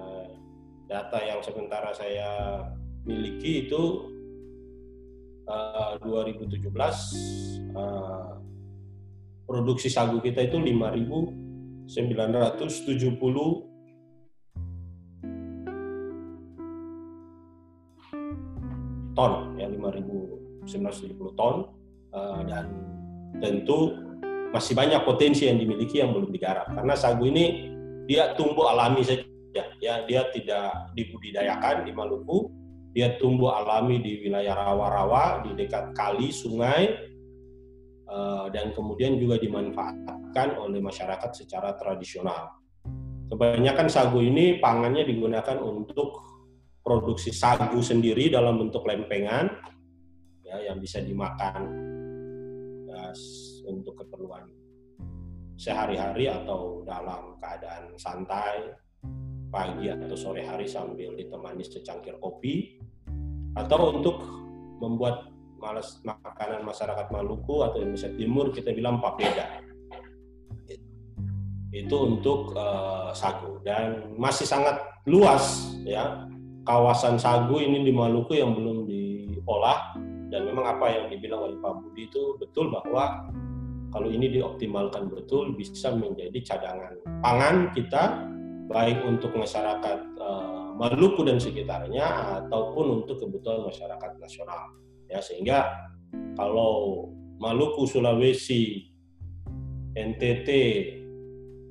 [0.87, 2.61] data yang sementara saya
[3.03, 4.13] miliki itu
[5.47, 6.69] uh, 2017
[7.75, 8.37] uh,
[9.43, 11.91] produksi sagu kita itu 5.970
[19.13, 21.69] ton ya 5.970 ton
[22.15, 22.65] uh, dan
[23.41, 24.02] tentu
[24.53, 26.69] masih banyak potensi yang dimiliki yang belum digarap.
[26.69, 27.73] Karena sagu ini
[28.05, 29.25] dia tumbuh alami saja.
[29.81, 32.53] Ya dia tidak dibudidayakan di Maluku.
[32.93, 36.93] Dia tumbuh alami di wilayah rawa-rawa di dekat kali sungai
[38.05, 42.53] eh, dan kemudian juga dimanfaatkan oleh masyarakat secara tradisional.
[43.33, 46.21] Kebanyakan sagu ini pangannya digunakan untuk
[46.85, 49.49] produksi sagu sendiri dalam bentuk lempengan
[50.45, 51.93] ya yang bisa dimakan
[53.67, 54.47] untuk keperluan
[55.57, 58.73] sehari-hari atau dalam keadaan santai
[59.53, 62.81] pagi atau sore hari sambil ditemani secangkir kopi
[63.53, 64.17] atau untuk
[64.81, 65.29] membuat
[65.61, 69.61] malas makanan masyarakat Maluku atau Indonesia Timur kita bilang papeda.
[71.71, 73.63] Itu untuk uh, sagu.
[73.63, 76.27] Dan masih sangat luas ya.
[76.63, 79.95] Kawasan sagu ini di Maluku yang belum diolah
[80.31, 83.27] dan memang apa yang dibilang oleh Pak Budi itu betul bahwa
[83.93, 88.33] kalau ini dioptimalkan betul bisa menjadi cadangan pangan kita
[88.67, 94.73] baik untuk masyarakat uh, Maluku dan sekitarnya ataupun untuk kebutuhan masyarakat nasional.
[95.05, 95.69] Ya sehingga
[96.33, 98.89] kalau Maluku Sulawesi
[99.93, 100.49] NTT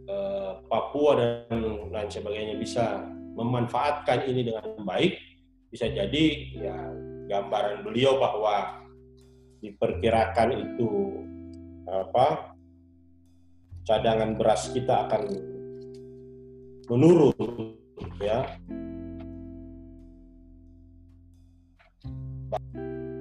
[0.06, 3.02] uh, Papua dan lain sebagainya bisa
[3.34, 5.18] memanfaatkan ini dengan baik
[5.72, 6.76] bisa jadi ya
[7.32, 8.86] gambaran beliau bahwa
[9.64, 10.90] diperkirakan itu
[11.92, 12.56] apa?
[13.82, 15.22] Cadangan beras kita akan
[16.88, 17.34] menurun
[18.22, 18.46] ya.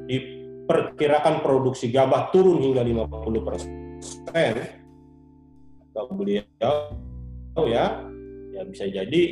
[0.07, 3.69] Diperkirakan produksi gabah turun hingga 50 persen.
[6.11, 6.45] Beliau
[7.57, 7.99] oh ya
[8.51, 9.23] ya bisa jadi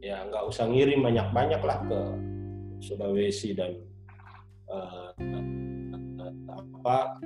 [0.00, 2.00] ya nggak usah ngirim banyak-banyak lah ke
[2.78, 3.74] Sulawesi dan
[4.70, 5.10] uh,
[6.46, 7.18] apa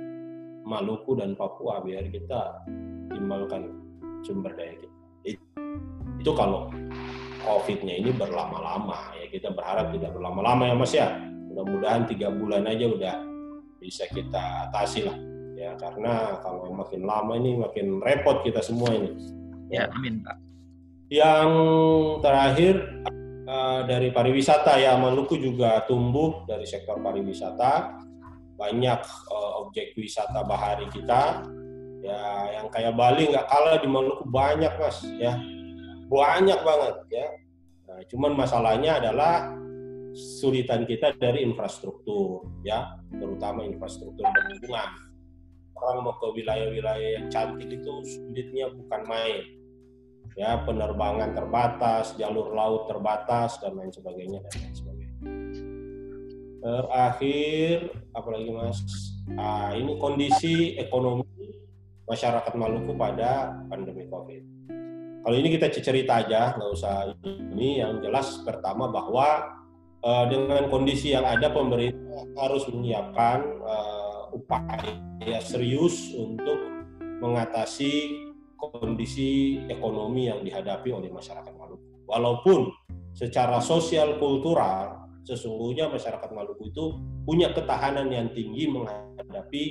[0.63, 2.63] Maluku dan Papua biar kita
[3.11, 3.71] timbulkan
[4.23, 4.95] sumber daya kita.
[6.23, 6.71] Itu kalau
[7.43, 11.07] COVID-nya ini berlama-lama ya kita berharap tidak berlama-lama ya Mas ya.
[11.51, 13.15] Mudah-mudahan tiga bulan aja udah
[13.77, 15.17] bisa kita atasi lah
[15.59, 15.75] ya.
[15.75, 19.11] Karena kalau makin lama ini makin repot kita semua ini.
[19.67, 20.37] Ya amin Pak.
[21.11, 21.51] Yang
[22.23, 22.75] terakhir
[23.45, 27.99] uh, dari pariwisata ya Maluku juga tumbuh dari sektor pariwisata
[28.57, 31.43] banyak uh, objek wisata bahari kita.
[32.03, 32.19] Ya
[32.59, 35.39] yang kayak Bali nggak kalah di Maluku banyak mas ya.
[36.11, 37.27] Banyak banget ya.
[37.87, 39.55] Nah, cuman masalahnya adalah
[40.13, 42.99] sulitan kita dari infrastruktur ya.
[43.15, 44.89] Terutama infrastruktur penghubungan
[45.83, 49.43] orang mau ke wilayah-wilayah yang cantik itu sulitnya bukan main.
[50.33, 55.72] Ya penerbangan terbatas jalur laut terbatas dan lain sebagainya dan lain sebagainya
[56.63, 58.79] terakhir apalagi mas
[59.35, 61.27] ah, ini kondisi ekonomi
[62.07, 64.53] masyarakat Maluku pada pandemi COVID
[65.23, 67.79] kalau ini kita cerita aja, nggak usah ini.
[67.79, 69.55] Yang jelas pertama bahwa
[70.03, 76.59] uh, dengan kondisi yang ada pemerintah harus menyiapkan uh, upaya serius untuk
[77.23, 78.19] mengatasi
[78.59, 82.03] kondisi ekonomi yang dihadapi oleh masyarakat Maluku.
[82.03, 82.75] Walaupun
[83.15, 89.63] secara sosial kultural sesungguhnya masyarakat Maluku itu punya ketahanan yang tinggi menghadapi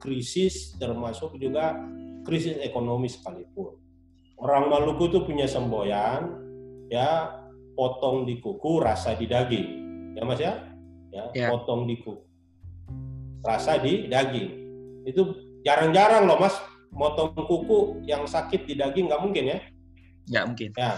[0.00, 1.76] krisis termasuk juga
[2.24, 3.80] krisis ekonomi sekalipun.
[4.40, 6.28] Orang Maluku itu punya semboyan
[6.92, 7.40] ya
[7.76, 9.68] potong di kuku rasa di daging.
[10.16, 10.54] Ya mas ya?
[11.10, 11.48] Ya, ya.
[11.52, 12.20] potong di kuku
[13.40, 14.50] rasa di daging.
[15.08, 15.32] Itu
[15.64, 16.56] jarang-jarang loh mas
[16.92, 19.58] motong kuku yang sakit di daging nggak mungkin ya?
[20.28, 20.70] Nggak mungkin.
[20.76, 20.92] Ya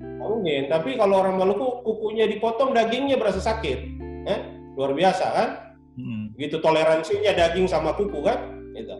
[0.00, 3.78] mungkin tapi kalau orang Maluku kukunya dipotong dagingnya berasa sakit
[4.26, 4.36] ya
[4.74, 5.48] luar biasa kan
[5.94, 6.34] hmm.
[6.40, 8.38] gitu toleransinya daging sama kuku kan
[8.74, 8.94] gitu.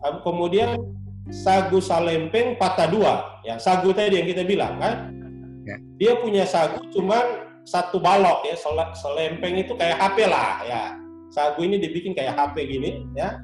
[0.24, 0.78] kemudian
[1.30, 3.14] sagu salempeng patah dua.
[3.46, 5.14] Ya, sagu tadi yang kita bilang kan.
[5.64, 5.76] Ya.
[6.00, 8.56] Dia punya sagu cuman satu balok ya.
[8.96, 10.82] Selempeng itu kayak HP lah ya.
[11.30, 13.38] Sagu ini dibikin kayak HP gini ya.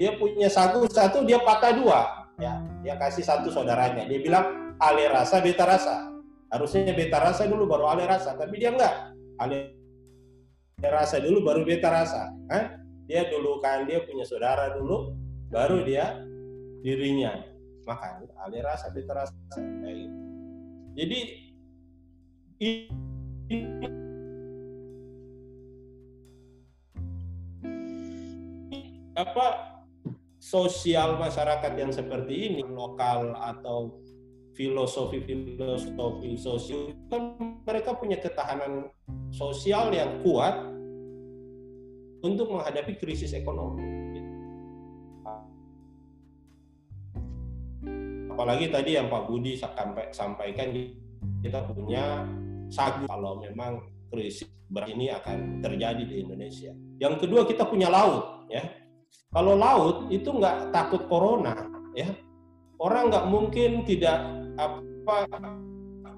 [0.00, 2.58] Dia punya sagu satu dia patah dua ya.
[2.82, 4.08] Dia kasih satu saudaranya.
[4.08, 6.08] Dia bilang ale rasa beta rasa.
[6.50, 9.14] Harusnya beta rasa dulu baru ale rasa, tapi dia enggak.
[9.38, 9.76] Ale
[10.82, 12.32] rasa dulu baru beta rasa.
[12.50, 12.82] Kan?
[13.06, 15.14] Dia dulu kan dia punya saudara dulu,
[15.52, 16.24] baru dia
[16.80, 17.50] dirinya
[17.84, 20.16] makan ada rasa terasa kayak gitu.
[20.94, 21.20] jadi
[29.18, 29.46] apa
[30.40, 34.00] sosial masyarakat yang seperti ini lokal atau
[34.56, 37.36] filosofi filosofi sosial kan
[37.68, 38.88] mereka punya ketahanan
[39.30, 40.56] sosial yang kuat
[42.24, 43.84] untuk menghadapi krisis ekonomi
[48.32, 49.60] apalagi tadi yang Pak Budi
[50.16, 50.72] sampaikan
[51.44, 52.24] kita punya
[52.72, 56.72] sagu kalau memang krisis ini akan terjadi di Indonesia.
[57.02, 58.62] Yang kedua kita punya laut, ya.
[59.30, 61.54] Kalau laut itu nggak takut corona,
[61.94, 62.10] ya.
[62.80, 64.24] Orang nggak mungkin tidak
[64.58, 65.28] apa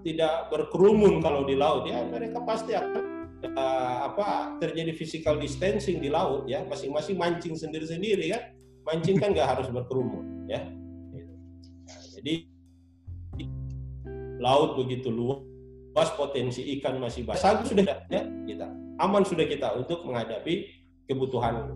[0.02, 2.00] tidak berkerumun kalau di laut, ya.
[2.08, 3.04] Mereka pasti akan
[3.52, 6.64] uh, apa terjadi physical distancing di laut, ya.
[6.64, 8.42] Masing-masing mancing sendiri-sendiri kan.
[8.82, 10.66] Mancing kan nggak harus berkerumun, ya
[12.22, 12.46] jadi
[14.38, 17.26] laut begitu luas, potensi ikan masih.
[17.34, 18.70] Sagu sudah ya kita
[19.02, 20.70] aman sudah kita untuk menghadapi
[21.10, 21.74] kebutuhan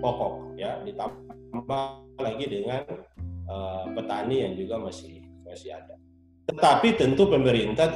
[0.00, 1.84] pokok ya ditambah
[2.20, 2.84] lagi dengan
[3.48, 5.96] uh, petani yang juga masih masih ada.
[6.50, 7.88] Tetapi tentu pemerintah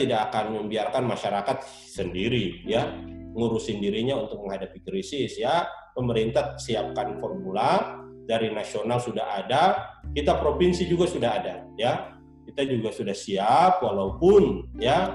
[0.00, 1.58] tidak akan membiarkan masyarakat
[1.92, 2.88] sendiri ya
[3.36, 10.86] ngurusin dirinya untuk menghadapi krisis ya pemerintah siapkan formula dari nasional sudah ada, kita provinsi
[10.86, 12.14] juga sudah ada, ya.
[12.46, 15.14] Kita juga sudah siap, walaupun ya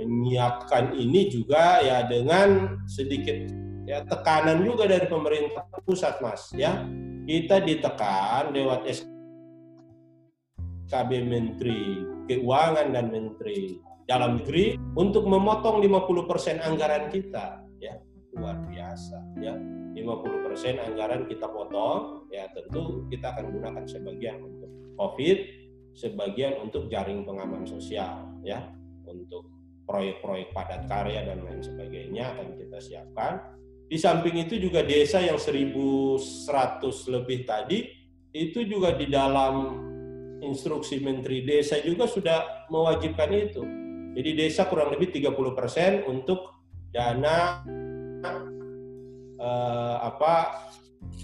[0.00, 3.48] menyiapkan ini juga ya dengan sedikit
[3.84, 6.84] ya tekanan juga dari pemerintah pusat, mas, ya.
[7.24, 8.84] Kita ditekan lewat
[10.84, 17.96] SKB Menteri Keuangan dan Menteri Dalam Negeri untuk memotong 50% anggaran kita, ya
[18.36, 19.56] luar biasa, ya
[19.96, 24.68] 50% anggaran kita potong, ya tentu kita akan gunakan sebagian untuk
[25.00, 25.38] COVID,
[25.94, 28.60] sebagian untuk jaring pengaman sosial ya
[29.06, 29.46] untuk
[29.86, 33.40] proyek-proyek padat karya dan lain sebagainya akan kita siapkan.
[33.84, 36.18] Di samping itu juga desa yang 1100
[37.12, 38.04] lebih tadi
[38.34, 39.78] itu juga di dalam
[40.42, 43.62] instruksi Menteri Desa juga sudah mewajibkan itu.
[44.14, 46.50] Jadi desa kurang lebih 30% untuk
[46.90, 47.62] dana
[49.38, 50.66] eh, apa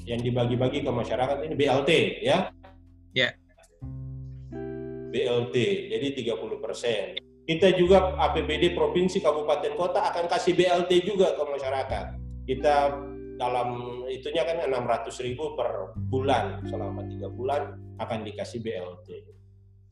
[0.06, 1.90] yang dibagi-bagi ke masyarakat ini BLT
[2.22, 2.50] ya.
[3.14, 3.28] Ya.
[5.10, 5.56] BLT.
[5.90, 7.18] Jadi 30%.
[7.50, 12.06] Kita juga APBD provinsi kabupaten kota akan kasih BLT juga ke masyarakat.
[12.50, 12.98] Kita
[13.38, 19.08] dalam itunya kan 600 ribu per bulan selama tiga bulan akan dikasih BLT.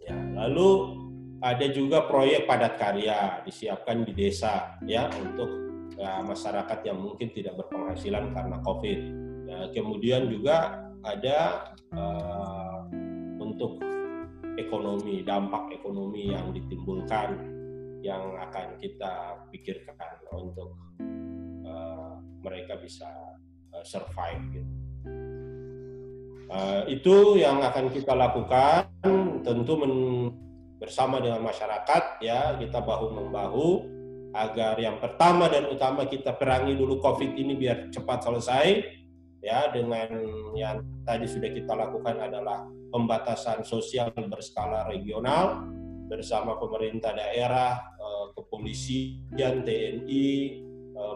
[0.03, 0.99] Ya, lalu
[1.39, 5.47] ada juga proyek padat karya disiapkan di desa ya untuk
[5.95, 9.01] ya, masyarakat yang mungkin tidak berpenghasilan karena COVID.
[9.49, 12.85] Ya, kemudian juga ada uh,
[13.39, 13.81] untuk
[14.59, 17.39] ekonomi, dampak ekonomi yang ditimbulkan
[18.03, 20.75] yang akan kita pikirkan untuk
[21.67, 22.08] uh,
[22.43, 23.09] mereka bisa
[23.75, 24.73] uh, survive gitu.
[26.49, 28.89] Uh, itu yang akan kita lakukan
[29.45, 29.95] tentu men,
[30.81, 33.85] bersama dengan masyarakat ya kita bahu membahu
[34.33, 38.67] agar yang pertama dan utama kita perangi dulu COVID ini biar cepat selesai
[39.45, 40.09] ya dengan
[40.57, 45.69] yang tadi sudah kita lakukan adalah pembatasan sosial berskala regional
[46.09, 50.29] bersama pemerintah daerah, eh, kepolisian, TNI,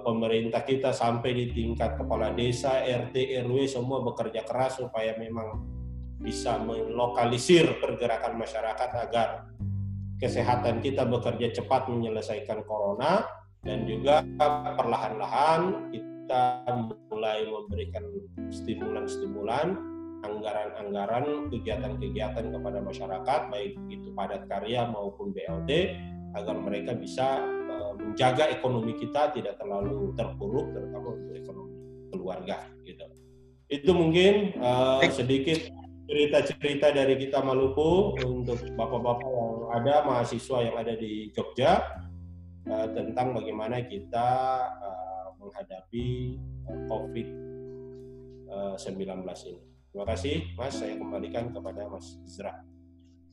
[0.07, 5.59] pemerintah kita sampai di tingkat kepala desa, RT, RW semua bekerja keras supaya memang
[6.23, 9.51] bisa melokalisir pergerakan masyarakat agar
[10.23, 13.27] kesehatan kita bekerja cepat menyelesaikan corona
[13.67, 14.23] dan juga
[14.79, 16.63] perlahan-lahan kita
[17.11, 18.07] mulai memberikan
[18.55, 19.75] stimulan-stimulan
[20.23, 25.99] anggaran-anggaran kegiatan-kegiatan kepada masyarakat baik itu padat karya maupun BLT
[26.39, 27.43] agar mereka bisa
[28.03, 31.73] menjaga ekonomi kita tidak terlalu terpuruk terutama untuk ekonomi
[32.13, 33.09] keluarga gitu.
[33.73, 35.73] Itu mungkin uh, sedikit
[36.05, 41.81] cerita-cerita dari kita Maluku untuk bapak-bapak yang ada mahasiswa yang ada di Jogja
[42.69, 44.29] uh, tentang bagaimana kita
[44.77, 46.37] uh, menghadapi
[46.69, 49.63] uh, COVID-19 ini.
[49.93, 50.73] Terima kasih, Mas.
[50.77, 52.72] Saya kembalikan kepada Mas Zra.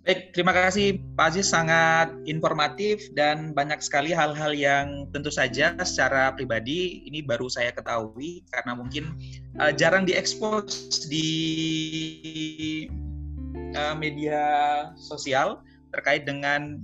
[0.09, 1.53] Baik, terima kasih Pak Aziz.
[1.53, 8.41] Sangat informatif dan banyak sekali hal-hal yang tentu saja secara pribadi ini baru saya ketahui
[8.49, 9.13] karena mungkin
[9.61, 11.29] uh, jarang diekspos di
[13.77, 14.41] uh, media
[14.97, 15.61] sosial
[15.93, 16.81] terkait dengan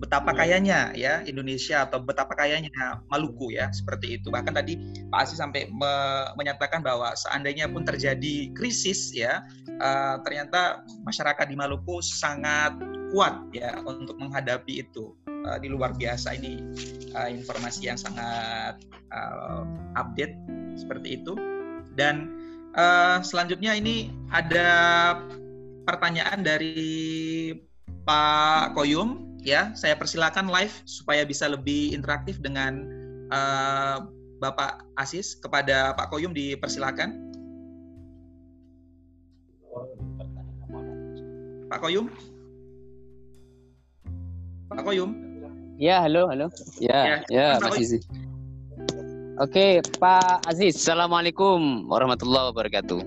[0.00, 4.32] betapa kayanya ya Indonesia atau betapa kayanya Maluku ya seperti itu.
[4.32, 4.80] Bahkan tadi
[5.12, 5.92] Pak Aziz sampai me
[6.40, 9.44] menyatakan bahwa seandainya pun terjadi krisis ya
[9.78, 12.80] uh, ternyata masyarakat di Maluku sangat
[13.12, 15.12] kuat ya untuk menghadapi itu.
[15.40, 16.60] Uh, di luar biasa ini
[17.16, 18.80] uh, informasi yang sangat
[19.12, 19.64] uh,
[20.00, 20.36] update
[20.76, 21.36] seperti itu.
[21.96, 22.32] Dan
[22.76, 24.68] uh, selanjutnya ini ada
[25.84, 27.52] pertanyaan dari
[28.04, 32.84] Pak Koyum ya saya persilakan live supaya bisa lebih interaktif dengan
[33.32, 34.04] uh,
[34.40, 37.28] Bapak Asis kepada Pak Koyum dipersilakan.
[41.70, 42.08] Pak Koyum.
[44.72, 45.10] Pak Koyum.
[45.80, 46.52] Ya, halo, halo.
[46.76, 48.04] Ya, ya, ya Mas Aziz.
[49.40, 50.76] Oke, Pak Aziz.
[50.76, 53.00] Assalamualaikum warahmatullahi wabarakatuh.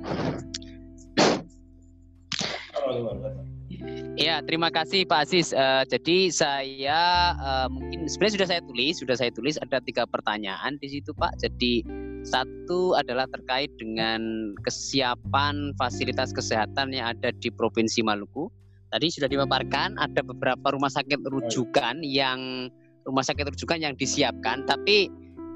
[4.14, 5.58] Ya, terima kasih Pak Aziz.
[5.58, 10.78] Uh, jadi saya uh, mungkin sebenarnya sudah saya tulis, sudah saya tulis ada tiga pertanyaan
[10.78, 11.42] di situ Pak.
[11.42, 11.82] Jadi
[12.22, 18.54] satu adalah terkait dengan kesiapan fasilitas kesehatan yang ada di Provinsi Maluku.
[18.94, 22.70] Tadi sudah dipaparkan ada beberapa rumah sakit rujukan yang
[23.10, 25.10] rumah sakit rujukan yang disiapkan, tapi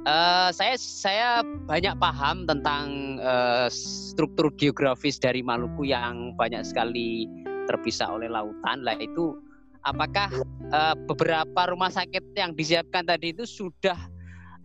[0.10, 7.30] uh, saya saya banyak paham tentang uh, struktur geografis dari Maluku yang banyak sekali
[7.68, 9.36] terpisah oleh lautan lah itu
[9.84, 10.32] apakah
[10.72, 13.98] uh, beberapa rumah sakit yang disiapkan tadi itu sudah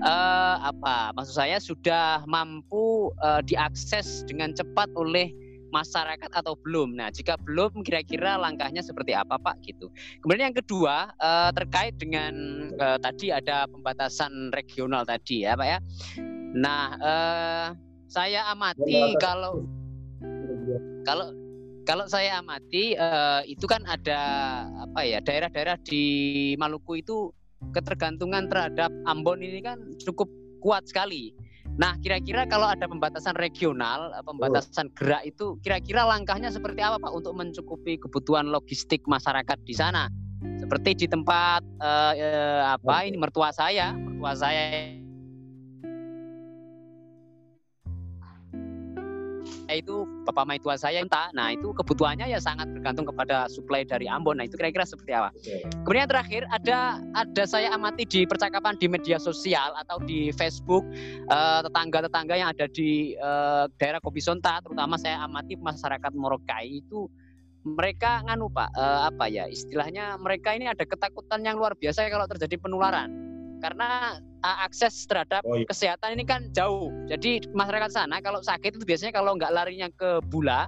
[0.02, 5.30] uh, apa maksud saya sudah mampu uh, diakses dengan cepat oleh
[5.72, 7.00] masyarakat atau belum.
[7.00, 9.88] Nah, jika belum kira-kira langkahnya seperti apa, Pak gitu.
[10.20, 12.32] Kemudian yang kedua uh, terkait dengan
[12.76, 15.78] uh, tadi ada pembatasan regional tadi ya, Pak ya.
[16.52, 17.66] Nah, uh,
[18.12, 19.64] saya amati kalau
[21.08, 21.32] kalau
[21.82, 24.20] kalau saya amati uh, itu kan ada
[24.86, 26.04] apa ya daerah-daerah di
[26.58, 27.34] Maluku itu
[27.74, 30.26] ketergantungan terhadap Ambon ini kan cukup
[30.62, 31.34] kuat sekali.
[31.72, 37.12] Nah, kira-kira kalau ada pembatasan regional, eh, pembatasan gerak itu kira-kira langkahnya seperti apa Pak
[37.16, 40.12] untuk mencukupi kebutuhan logistik masyarakat di sana?
[40.60, 45.01] Seperti di tempat uh, uh, apa ini mertua saya, mertua saya
[49.74, 51.32] itu bapak maitua saya entah.
[51.32, 54.38] Nah, itu kebutuhannya ya sangat bergantung kepada suplai dari Ambon.
[54.38, 55.30] Nah, itu kira-kira seperti apa?
[55.38, 55.64] Okay.
[55.84, 60.84] Kemudian terakhir ada ada saya amati di percakapan di media sosial atau di Facebook
[61.28, 67.10] eh, tetangga-tetangga yang ada di uh, daerah Sonta, terutama saya amati masyarakat Morokai itu
[67.66, 72.26] mereka nganu Pak uh, apa ya istilahnya mereka ini ada ketakutan yang luar biasa kalau
[72.26, 73.31] terjadi penularan
[73.62, 75.64] karena uh, akses terhadap oh, iya.
[75.70, 76.90] kesehatan ini kan jauh.
[77.06, 80.66] Jadi masyarakat sana kalau sakit itu biasanya kalau nggak larinya ke Bula,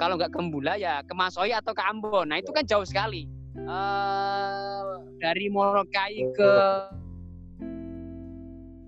[0.00, 2.32] kalau nggak ke Bula ya ke Masoi atau ke Ambon.
[2.32, 3.28] Nah itu kan jauh sekali.
[3.54, 6.50] Uh, dari Morokai ke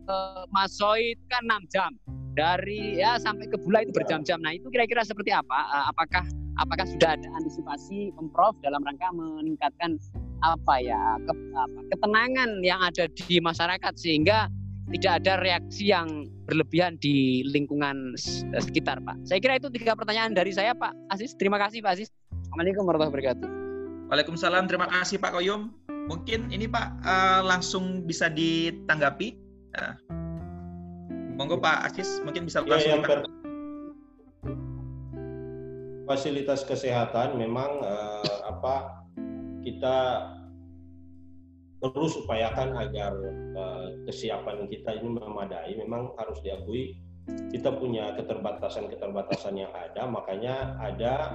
[0.09, 1.93] uh, Masoi itu kan 6 jam.
[2.37, 3.99] Dari ya sampai ke Bula itu iya.
[4.01, 4.41] berjam-jam.
[4.41, 5.61] Nah itu kira-kira seperti apa?
[5.71, 6.25] Uh, apakah
[6.57, 10.01] apakah sudah ada antisipasi pemprov dalam rangka meningkatkan
[10.45, 14.53] apa ya ke, apa, ketenangan yang ada di masyarakat sehingga
[14.95, 18.15] tidak ada reaksi yang berlebihan di lingkungan
[18.55, 19.19] sekitar Pak.
[19.27, 21.35] Saya kira itu tiga pertanyaan dari saya Pak Asis.
[21.35, 22.09] Terima kasih Pak Asis.
[22.47, 23.49] Assalamualaikum warahmatullahi wabarakatuh.
[24.07, 24.65] Waalaikumsalam.
[24.71, 25.75] Terima kasih Pak Koyum.
[26.07, 29.35] Mungkin ini Pak uh, langsung bisa ditanggapi.
[29.75, 29.95] Uh,
[31.35, 33.03] monggo Pak Asis mungkin bisa ya, langsung.
[33.03, 33.27] Ya,
[36.07, 38.96] fasilitas kesehatan memang uh, apa
[39.67, 39.97] kita
[41.83, 43.13] terus upayakan agar
[43.59, 45.75] uh, kesiapan kita ini memadai.
[45.75, 46.95] Memang harus diakui
[47.51, 51.35] kita punya keterbatasan-keterbatasan yang ada, makanya ada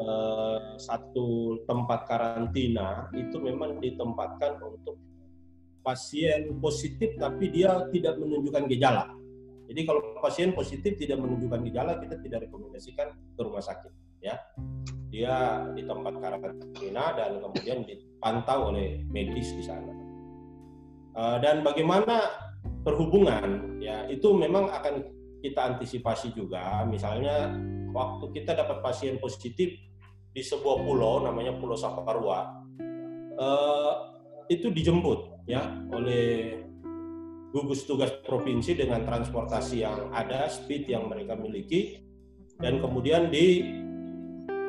[0.00, 4.96] uh, satu tempat karantina itu memang ditempatkan untuk
[5.84, 9.12] pasien positif tapi dia tidak menunjukkan gejala.
[9.68, 13.92] Jadi kalau pasien positif tidak menunjukkan gejala, kita tidak rekomendasikan ke rumah sakit.
[14.24, 14.40] Ya,
[15.14, 19.94] dia di tempat karantina dan kemudian dipantau oleh medis di sana.
[21.14, 22.26] Uh, dan bagaimana
[22.82, 25.06] perhubungan, ya itu memang akan
[25.38, 26.82] kita antisipasi juga.
[26.90, 27.54] Misalnya
[27.94, 29.70] waktu kita dapat pasien positif
[30.34, 32.66] di sebuah pulau, namanya Pulau Saparua,
[33.38, 33.94] uh,
[34.50, 35.62] itu dijemput ya
[35.94, 36.58] oleh
[37.54, 42.02] gugus tugas provinsi dengan transportasi yang ada, speed yang mereka miliki,
[42.58, 43.30] dan kemudian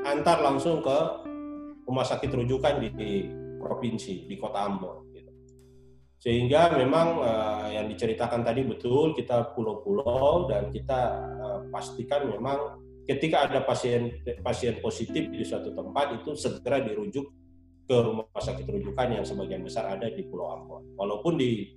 [0.05, 0.97] diantar langsung ke
[1.89, 3.11] rumah sakit rujukan di, di
[3.57, 5.09] provinsi, di kota Ambon.
[5.09, 5.31] Gitu.
[6.21, 12.77] Sehingga memang uh, yang diceritakan tadi betul, kita pulau-pulau dan kita uh, pastikan memang
[13.09, 17.25] ketika ada pasien pasien positif di suatu tempat itu segera dirujuk
[17.89, 20.93] ke rumah sakit rujukan yang sebagian besar ada di Pulau Ambon.
[20.97, 21.73] Walaupun di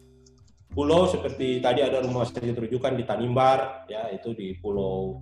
[0.68, 5.16] pulau seperti tadi ada rumah sakit rujukan di Tanimbar ya itu di pulau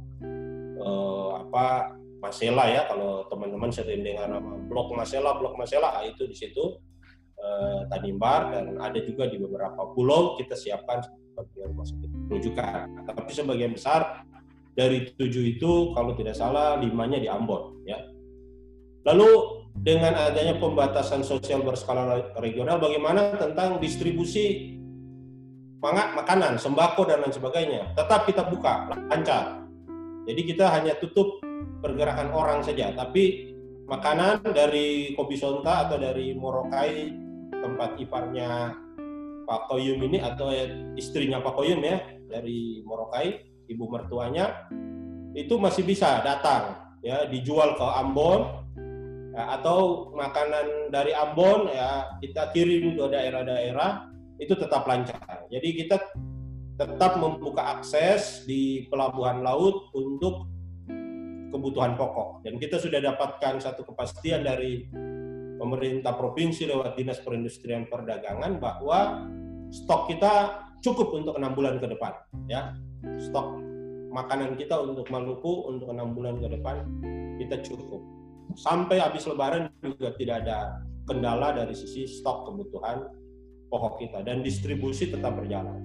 [0.74, 1.94] eh, apa
[2.26, 6.82] Masela ya kalau teman-teman sering dengar nama blok Masela blok Masela ah, itu di situ
[7.38, 13.30] eh, Tanimbar dan ada juga di beberapa pulau kita siapkan sebagai rumah sakit rujukan tapi
[13.30, 14.26] sebagian besar
[14.74, 18.02] dari tujuh itu kalau tidak salah limanya di Ambon ya
[19.06, 24.76] lalu dengan adanya pembatasan sosial berskala regional bagaimana tentang distribusi
[25.86, 27.94] mangak makanan, sembako dan lain sebagainya.
[27.94, 29.62] Tetap kita buka lancar.
[30.26, 31.38] Jadi kita hanya tutup
[31.86, 33.54] pergerakan orang saja, tapi
[33.86, 37.14] makanan dari Kopi Sonta atau dari Morokai
[37.54, 38.74] tempat iparnya
[39.46, 40.50] Pak Koyum ini atau
[40.98, 43.38] istrinya Pak Koyum ya dari Morokai,
[43.70, 44.66] ibu mertuanya
[45.38, 46.74] itu masih bisa datang
[47.06, 48.66] ya dijual ke Ambon
[49.30, 54.10] ya, atau makanan dari Ambon ya kita kirim ke daerah-daerah
[54.42, 55.46] itu tetap lancar.
[55.46, 56.02] Jadi kita
[56.76, 60.55] tetap membuka akses di pelabuhan laut untuk
[61.56, 62.44] kebutuhan pokok.
[62.44, 64.84] Dan kita sudah dapatkan satu kepastian dari
[65.56, 69.24] pemerintah provinsi lewat Dinas Perindustrian Perdagangan bahwa
[69.72, 72.12] stok kita cukup untuk enam bulan ke depan.
[72.46, 72.76] Ya,
[73.16, 73.56] stok
[74.12, 76.84] makanan kita untuk Maluku untuk enam bulan ke depan
[77.40, 78.00] kita cukup.
[78.56, 83.04] Sampai habis Lebaran juga tidak ada kendala dari sisi stok kebutuhan
[83.68, 85.82] pokok kita dan distribusi tetap berjalan.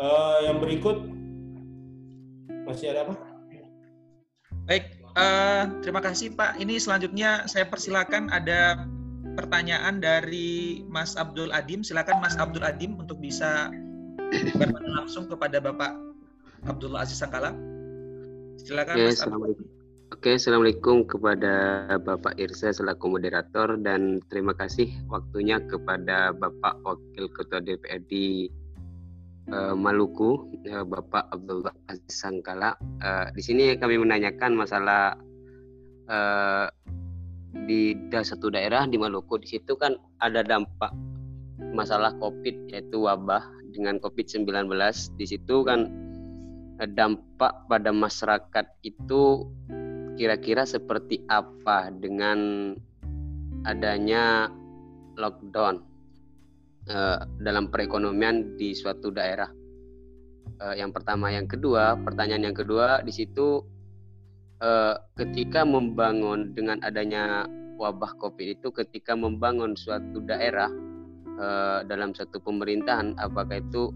[0.00, 0.96] Uh, yang berikut
[2.64, 3.29] masih ada apa?
[4.70, 4.86] Baik,
[5.18, 6.62] uh, terima kasih Pak.
[6.62, 8.86] Ini selanjutnya saya persilakan ada
[9.34, 11.82] pertanyaan dari Mas Abdul Adim.
[11.82, 13.74] Silakan Mas Abdul Adim untuk bisa
[14.30, 15.98] bertanya langsung kepada Bapak
[16.70, 17.50] Abdul Aziz Sangkala.
[18.62, 19.58] Silakan Oke, Mas Abdul.
[20.14, 21.54] Oke, Assalamualaikum kepada
[21.98, 28.46] Bapak Irsa selaku moderator dan terima kasih waktunya kepada Bapak Wakil Ketua DPRD
[29.50, 32.78] uh, Maluku, uh, Bapak Abdullah Aziz Sangkala.
[33.02, 35.18] Uh, di sini kami menanyakan masalah
[37.70, 39.38] di satu daerah di Maluku.
[39.38, 40.90] Di situ kan ada dampak
[41.70, 44.66] masalah COVID yaitu wabah dengan COVID-19.
[45.14, 45.86] Di situ kan
[46.98, 49.46] dampak pada masyarakat itu
[50.18, 52.74] kira-kira seperti apa dengan
[53.68, 54.50] adanya
[55.14, 55.89] lockdown
[56.88, 59.50] uh, dalam perekonomian di suatu daerah.
[60.60, 63.64] Uh, yang pertama, yang kedua, pertanyaan yang kedua di situ
[64.64, 67.44] uh, ketika membangun dengan adanya
[67.80, 70.68] wabah COVID itu, ketika membangun suatu daerah
[71.40, 73.92] uh, dalam satu pemerintahan, apakah itu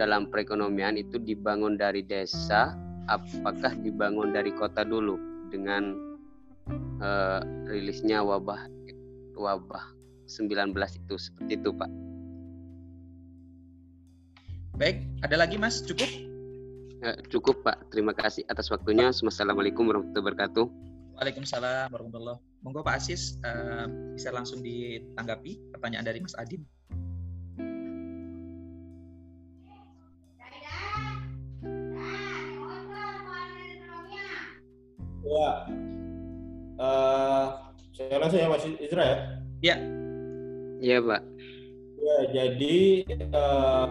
[0.00, 2.72] dalam perekonomian itu dibangun dari desa,
[3.12, 5.20] apakah dibangun dari kota dulu
[5.52, 5.92] dengan
[7.00, 8.64] uh, rilisnya wabah
[9.36, 10.01] wabah
[10.32, 11.90] 19 itu seperti itu Pak.
[14.80, 15.84] Baik, ada lagi Mas?
[15.84, 16.08] Cukup?
[17.04, 17.92] Ya, cukup Pak.
[17.92, 19.12] Terima kasih atas waktunya.
[19.12, 20.64] Assalamualaikum warahmatullahi wabarakatuh.
[21.20, 26.62] Waalaikumsalam warahmatullahi Monggo Pak Asis uh, bisa langsung ditanggapi pertanyaan dari Mas Adin.
[35.22, 35.50] Ya,
[36.82, 37.46] uh,
[37.94, 39.16] saya langsung ya Mas Isra ya.
[39.62, 39.76] Ya.
[40.82, 41.22] Iya Pak.
[42.02, 43.86] Ya, jadi uh,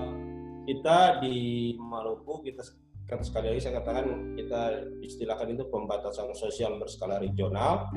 [0.68, 2.68] kita di Maluku kita
[3.08, 7.88] kan sekali lagi saya katakan kita istilahkan itu pembatasan sosial berskala regional.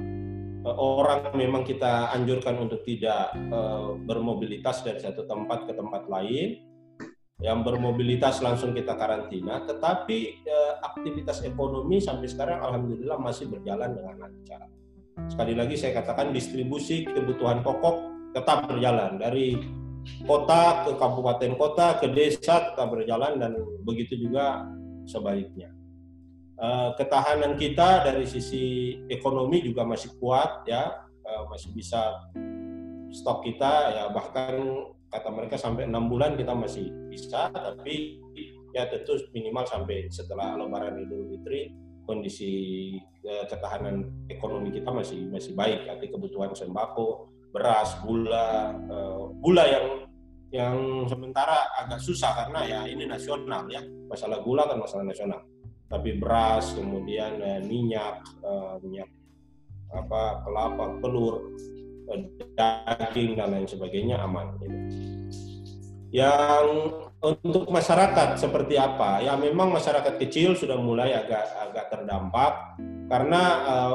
[0.63, 6.63] Uh, orang memang kita anjurkan untuk tidak uh, bermobilitas dari satu tempat ke tempat lain.
[7.43, 10.47] Yang bermobilitas langsung kita karantina, tetapi
[10.81, 14.71] aktivitas ekonomi sampai sekarang alhamdulillah masih berjalan dengan lancar.
[15.29, 19.57] Sekali lagi saya katakan distribusi kebutuhan pokok tetap berjalan dari
[20.27, 23.57] kota ke kabupaten kota ke desa tetap berjalan dan
[23.87, 24.67] begitu juga
[25.09, 25.73] sebaliknya.
[26.55, 32.31] Eh, ketahanan kita dari sisi ekonomi juga masih kuat ya, eh, masih bisa
[33.11, 34.05] stok kita ya.
[34.15, 34.55] Bahkan
[35.11, 38.23] kata mereka sampai enam bulan kita masih bisa, tapi
[38.75, 41.75] ya tentu minimal sampai setelah Lebaran Idul Fitri
[42.07, 42.53] kondisi
[43.27, 49.87] eh, ketahanan ekonomi kita masih masih baik, arti kebutuhan sembako beras, gula, uh, gula yang
[50.51, 50.77] yang
[51.07, 55.41] sementara agak susah karena ya ini nasional ya masalah gula kan masalah nasional.
[55.87, 59.07] Tapi beras, kemudian uh, minyak, uh, minyak
[59.95, 61.55] apa kelapa, telur,
[62.11, 62.21] uh,
[62.59, 64.59] daging dan lain sebagainya aman.
[64.59, 64.79] Gitu.
[66.15, 66.67] Yang
[67.23, 69.23] untuk masyarakat seperti apa?
[69.23, 73.95] Ya memang masyarakat kecil sudah mulai agak agak terdampak karena uh,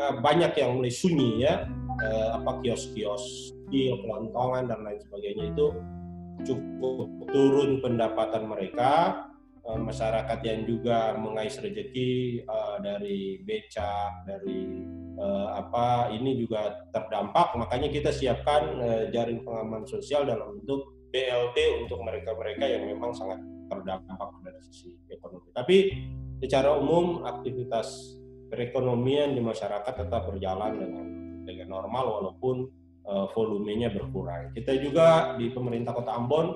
[0.00, 1.64] uh, banyak yang mulai sunyi ya
[2.04, 5.66] eh, apa kios-kios kecil, kelontongan dan lain sebagainya itu
[6.44, 9.24] cukup turun pendapatan mereka.
[9.64, 14.84] Eh, masyarakat yang juga mengais rezeki eh, dari becak, dari
[15.16, 17.56] eh, apa ini juga terdampak.
[17.56, 23.38] Makanya kita siapkan eh, jaring pengaman sosial dalam bentuk BLT untuk mereka-mereka yang memang sangat
[23.70, 25.48] terdampak dari sisi ekonomi.
[25.54, 25.76] Tapi
[26.42, 28.18] secara umum aktivitas
[28.52, 32.66] perekonomian di masyarakat tetap berjalan dengan dengan normal walaupun
[33.08, 34.50] uh, volumenya berkurang.
[34.56, 36.46] Kita juga di pemerintah Kota Ambon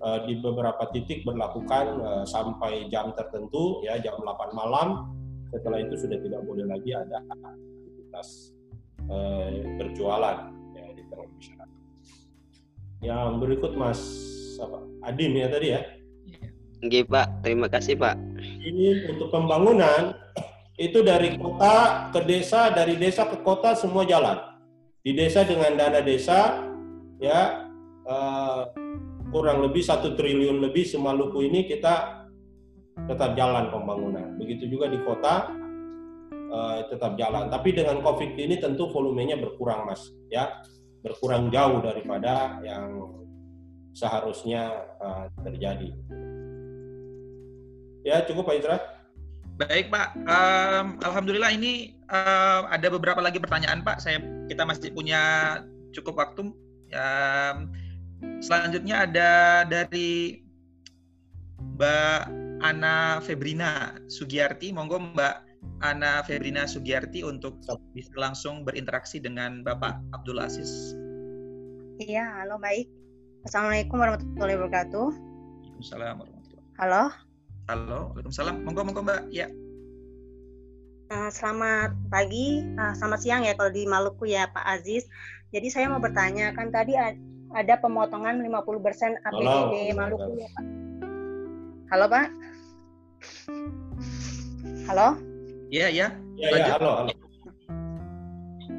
[0.00, 5.10] uh, di beberapa titik berlakukan uh, sampai jam tertentu ya jam 8 malam.
[5.50, 8.54] Setelah itu sudah tidak boleh lagi ada aktivitas
[9.10, 11.68] uh, berjualan ya, di tengah masyarakat.
[13.02, 14.00] Yang berikut Mas
[14.60, 14.78] apa,
[15.10, 15.82] Adim ya tadi ya.
[16.80, 18.16] Oke Pak, terima kasih Pak.
[18.40, 20.16] Ini untuk pembangunan
[20.80, 24.40] itu dari kota ke desa, dari desa ke kota semua jalan.
[25.04, 26.64] Di desa dengan dana desa,
[27.20, 27.68] ya
[28.08, 28.64] uh,
[29.28, 32.24] kurang lebih satu triliun lebih Semaluku ini kita
[33.04, 34.40] tetap jalan pembangunan.
[34.40, 35.52] Begitu juga di kota
[36.48, 37.52] uh, tetap jalan.
[37.52, 40.64] Tapi dengan COVID ini tentu volumenya berkurang, mas, ya
[41.04, 43.20] berkurang jauh daripada yang
[43.92, 45.92] seharusnya uh, terjadi.
[48.00, 48.99] Ya cukup Pak Itra.
[49.60, 54.00] Baik Pak, um, alhamdulillah ini uh, ada beberapa lagi pertanyaan Pak.
[54.00, 54.16] Saya
[54.48, 55.20] kita masih punya
[55.92, 56.48] cukup waktu.
[56.96, 57.56] Um,
[58.40, 59.30] selanjutnya ada
[59.68, 60.40] dari
[61.76, 62.20] Mbak
[62.64, 64.72] Ana Febrina Sugiyarti.
[64.72, 65.36] Monggo Mbak
[65.84, 67.60] Ana Febrina Sugiyarti untuk
[67.92, 70.96] bisa langsung berinteraksi dengan Bapak Abdul Aziz.
[72.00, 72.88] Iya, halo baik.
[73.44, 75.08] Assalamualaikum warahmatullahi wabarakatuh.
[75.12, 76.80] Waalaikumsalam warahmatullahi wabarakatuh.
[76.80, 77.29] Halo.
[77.70, 78.66] Halo, Waalaikumsalam.
[78.66, 79.30] Monggo, monggo Mbak.
[79.30, 79.46] Ya.
[81.06, 85.06] Uh, selamat pagi, uh, selamat siang ya kalau di Maluku ya Pak Aziz.
[85.54, 90.64] Jadi saya mau bertanya, kan tadi ada pemotongan 50% APBD Maluku ya Pak.
[91.94, 92.26] Halo Pak.
[94.90, 95.08] Halo.
[95.70, 96.08] Iya ya.
[96.42, 97.10] Ya, ya, halo, halo.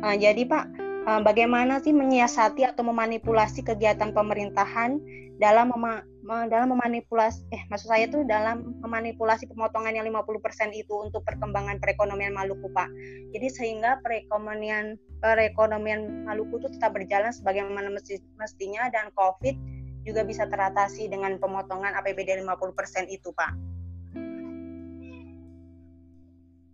[0.03, 0.67] Uh, jadi Pak,
[1.07, 4.99] uh, bagaimana sih menyiasati atau memanipulasi kegiatan pemerintahan
[5.41, 6.05] dalam mema
[6.45, 12.29] dalam memanipulasi eh maksud saya tuh dalam memanipulasi pemotongan yang 50% itu untuk perkembangan perekonomian
[12.29, 12.85] Maluku Pak.
[13.33, 17.89] Jadi sehingga perekonomian perekonomian Maluku itu tetap berjalan sebagaimana
[18.37, 19.57] mestinya dan Covid
[20.05, 23.51] juga bisa teratasi dengan pemotongan APBD 50% itu Pak.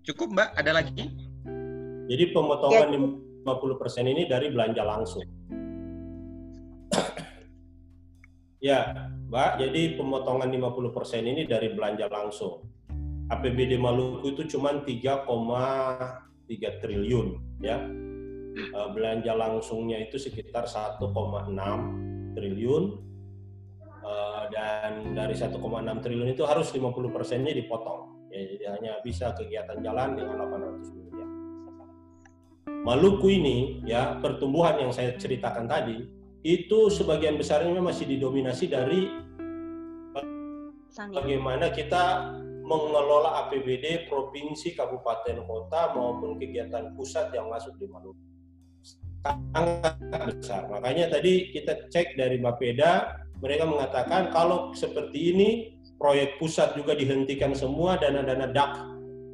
[0.03, 1.07] Cukup Mbak, ada lagi?
[2.07, 2.99] Jadi pemotongan ya.
[3.47, 5.24] 50% ini dari belanja langsung.
[8.61, 12.63] Ya, Mbak, jadi pemotongan 50% ini dari belanja langsung.
[13.27, 15.27] APBD Maluku itu cuma 3,3
[16.79, 17.27] triliun
[17.59, 17.77] ya.
[18.57, 21.05] Eh, belanja langsungnya itu sekitar 1,6
[22.33, 22.83] triliun
[24.01, 25.59] eh, dan dari 1,6
[26.01, 28.31] triliun itu harus 50 persennya dipotong.
[28.31, 31.29] Ya, jadi hanya bisa kegiatan jalan dengan 800 miliar.
[32.87, 39.09] Maluku ini ya pertumbuhan yang saya ceritakan tadi itu sebagian besarnya masih didominasi dari
[41.13, 42.33] bagaimana kita
[42.67, 48.19] mengelola APBD provinsi, kabupaten, kota maupun kegiatan pusat yang masuk di Maluku.
[49.23, 49.95] Sangat
[50.27, 50.67] besar.
[50.67, 55.49] Makanya tadi kita cek dari Bapeda, mereka mengatakan kalau seperti ini
[55.95, 58.71] proyek pusat juga dihentikan semua, dana-dana DAK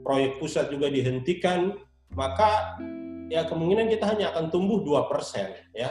[0.06, 1.74] proyek pusat juga dihentikan,
[2.14, 2.78] maka
[3.32, 5.10] ya kemungkinan kita hanya akan tumbuh 2%
[5.74, 5.90] ya.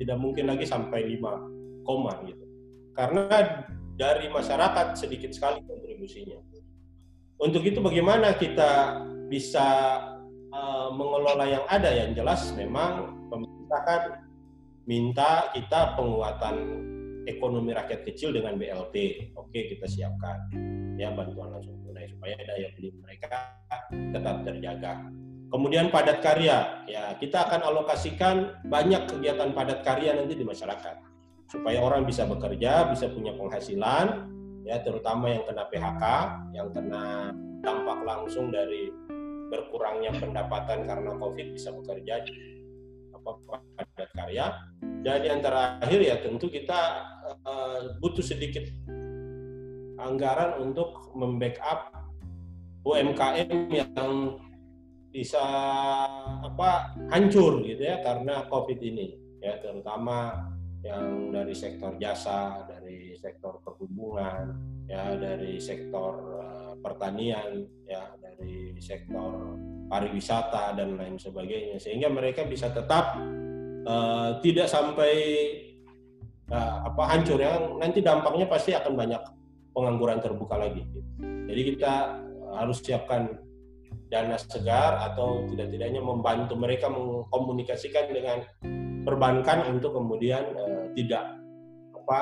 [0.00, 2.44] Tidak mungkin lagi sampai 5 koma gitu.
[2.92, 3.26] Karena
[3.96, 6.38] dari masyarakat sedikit sekali kontribusinya.
[7.42, 9.98] Untuk itu bagaimana kita bisa
[10.52, 14.02] uh, mengelola yang ada yang jelas memang pemerintah kan
[14.86, 16.56] minta kita penguatan
[17.26, 19.30] ekonomi rakyat kecil dengan BLT.
[19.38, 20.50] Oke, kita siapkan
[20.98, 23.26] ya bantuan langsung tunai supaya daya beli mereka
[23.90, 24.92] tetap terjaga.
[25.52, 30.96] Kemudian padat karya, ya kita akan alokasikan banyak kegiatan padat karya nanti di masyarakat
[31.52, 34.32] supaya orang bisa bekerja, bisa punya penghasilan,
[34.64, 36.04] ya terutama yang kena PHK,
[36.56, 38.88] yang kena dampak langsung dari
[39.52, 42.24] berkurangnya pendapatan karena COVID bisa bekerja
[43.12, 44.46] apa padat karya.
[45.04, 46.80] Dan yang terakhir ya tentu kita
[47.44, 48.64] uh, butuh sedikit
[50.00, 51.92] anggaran untuk membackup
[52.88, 54.40] UMKM yang
[55.12, 55.44] bisa
[56.40, 59.12] apa hancur gitu ya karena COVID ini
[59.44, 60.48] ya terutama
[60.82, 64.58] yang dari sektor jasa, dari sektor perhubungan,
[64.90, 72.74] ya dari sektor uh, pertanian, ya dari sektor pariwisata dan lain sebagainya, sehingga mereka bisa
[72.74, 73.14] tetap
[73.86, 75.14] uh, tidak sampai
[76.50, 77.62] uh, apa hancur ya.
[77.78, 79.22] Nanti dampaknya pasti akan banyak
[79.70, 80.82] pengangguran terbuka lagi.
[81.46, 82.18] Jadi kita
[82.58, 83.38] harus siapkan
[84.12, 88.44] dana segar atau tidak-tidaknya membantu mereka mengkomunikasikan dengan
[89.08, 91.40] perbankan untuk kemudian uh, tidak
[91.96, 92.18] apa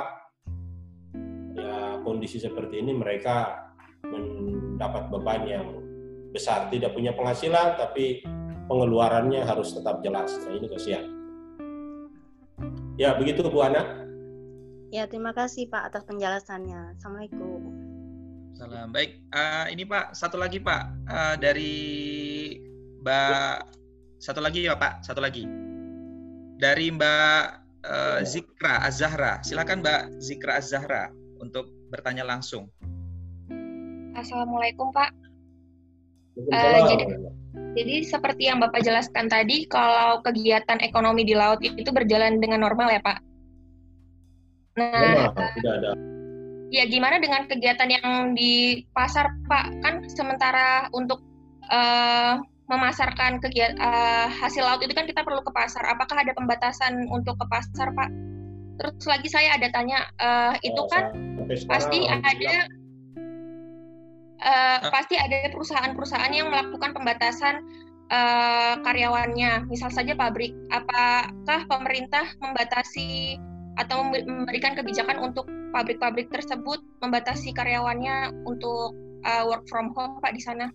[1.58, 3.66] ya kondisi seperti ini mereka
[4.06, 5.66] mendapat beban yang
[6.30, 6.70] besar.
[6.70, 8.22] Tidak punya penghasilan tapi
[8.70, 10.30] pengeluarannya harus tetap jelas.
[10.46, 11.04] Nah ini kasihan.
[12.94, 14.06] Ya begitu Bu Ana.
[14.94, 16.94] Ya terima kasih Pak atas penjelasannya.
[16.94, 17.79] Assalamualaikum
[18.60, 21.72] Salam baik uh, ini Pak satu lagi Pak uh, dari
[23.00, 23.56] Mbak
[24.20, 25.48] satu lagi ya Pak satu lagi
[26.60, 27.40] dari Mbak
[27.88, 29.40] uh, Zikra Azahra.
[29.40, 31.08] Silakan Mbak Zikra Azahra
[31.40, 32.68] untuk bertanya langsung.
[34.12, 35.08] Assalamualaikum Pak.
[36.36, 37.04] Uh, jadi,
[37.80, 42.92] jadi seperti yang Bapak jelaskan tadi, kalau kegiatan ekonomi di laut itu berjalan dengan normal
[42.92, 43.24] ya Pak.
[44.76, 46.09] Nah, ya, tidak ada.
[46.70, 49.82] Ya gimana dengan kegiatan yang di pasar Pak?
[49.82, 51.18] Kan sementara untuk
[51.66, 52.38] uh,
[52.70, 55.82] memasarkan kegiatan uh, hasil laut itu kan kita perlu ke pasar.
[55.90, 58.10] Apakah ada pembatasan untuk ke pasar, Pak?
[58.78, 61.10] Terus lagi saya ada tanya, uh, itu kan
[61.66, 62.54] pasti ada
[64.40, 67.66] uh, pasti ada perusahaan-perusahaan yang melakukan pembatasan
[68.14, 69.66] uh, karyawannya.
[69.66, 70.54] Misal saja pabrik.
[70.70, 73.42] Apakah pemerintah membatasi
[73.74, 78.94] atau memberikan kebijakan untuk pabrik-pabrik tersebut membatasi karyawannya untuk
[79.26, 80.66] uh, work from home, Pak, di sana?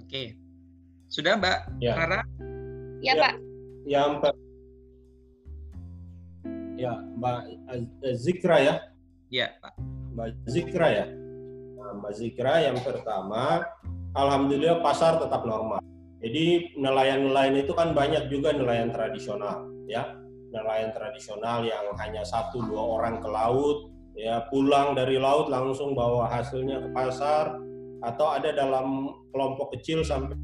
[0.00, 0.34] Oke.
[1.10, 1.94] Sudah Mbak ya.
[1.98, 2.20] Rara?
[3.00, 3.34] Ya, ya Pak.
[3.88, 4.12] Yang
[6.80, 7.40] Ya, Mbak
[8.16, 8.74] Zikra ya?
[9.28, 9.76] Ya, Pak.
[10.16, 11.06] Mbak Zikra ya?
[11.76, 13.68] Nah, Mbak Zikra yang pertama,
[14.16, 15.84] Alhamdulillah pasar tetap normal.
[16.24, 20.08] Jadi nelayan-nelayan itu kan banyak juga nelayan tradisional, ya.
[20.50, 26.26] Nelayan tradisional yang hanya satu dua orang ke laut, ya pulang dari laut langsung bawa
[26.26, 27.54] hasilnya ke pasar
[28.00, 30.34] atau ada dalam kelompok kecil sampai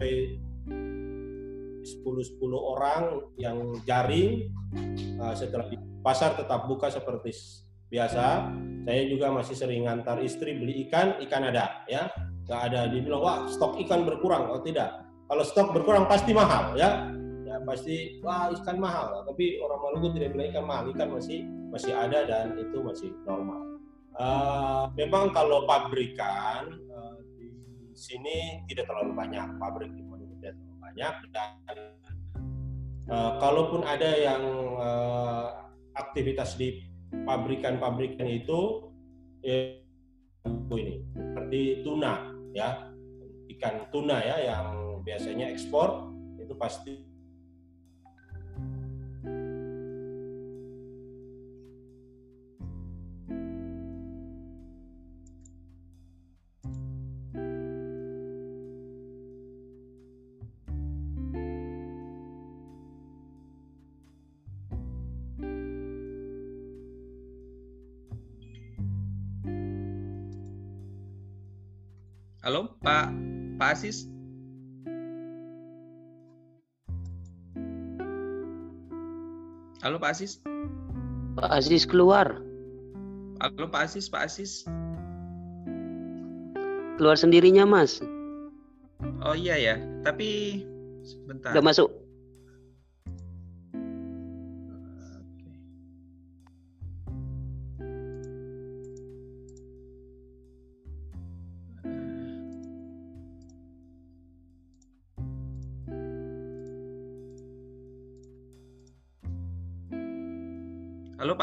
[0.00, 0.38] 10-10
[2.52, 4.52] orang yang jaring
[5.22, 7.32] uh, setelah di pasar tetap buka seperti
[7.88, 8.52] biasa.
[8.86, 12.10] Saya juga masih sering ngantar istri beli ikan, ikan ada ya.
[12.46, 15.05] Nggak ada dibilang wah stok ikan berkurang, oh tidak.
[15.26, 17.10] Kalau stok berkurang pasti mahal ya.
[17.46, 19.22] Ya pasti wah ikan mahal.
[19.26, 23.60] Tapi orang Maluku tidak bilang ikan mahal, ikan masih masih ada dan itu masih normal.
[24.16, 27.52] Uh, memang kalau pabrikan uh, di
[27.92, 30.06] sini tidak terlalu banyak pabrik di
[30.96, 31.76] banyak dan
[33.12, 34.42] uh, kalaupun ada yang
[34.80, 36.88] uh, aktivitas di
[37.28, 38.88] pabrikan-pabrikan itu
[39.44, 39.84] eh,
[40.72, 42.88] ini seperti tuna ya
[43.52, 46.10] ikan tuna ya yang biasanya ekspor
[46.42, 47.06] itu pasti
[72.46, 73.10] Halo, Pak
[73.58, 74.15] Pak Asis.
[79.86, 80.42] Halo Pak Asis.
[81.38, 82.42] Pak Asis keluar.
[83.38, 84.66] Halo Pak Asis, Pak Asis.
[86.98, 88.02] Keluar sendirinya, Mas.
[89.22, 90.58] Oh iya ya, tapi
[91.06, 91.54] sebentar.
[91.54, 91.86] Udah masuk.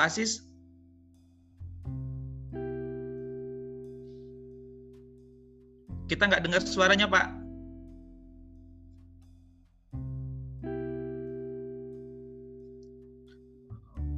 [0.03, 0.43] Pak Asis.
[6.11, 7.31] Kita nggak dengar suaranya Pak.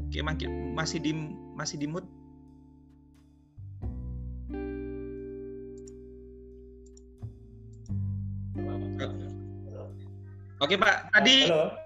[0.10, 0.26] Oke,
[0.74, 1.14] masih di
[1.54, 2.10] masih di mood.
[10.66, 11.46] Oke Pak, tadi.
[11.46, 11.78] Halo.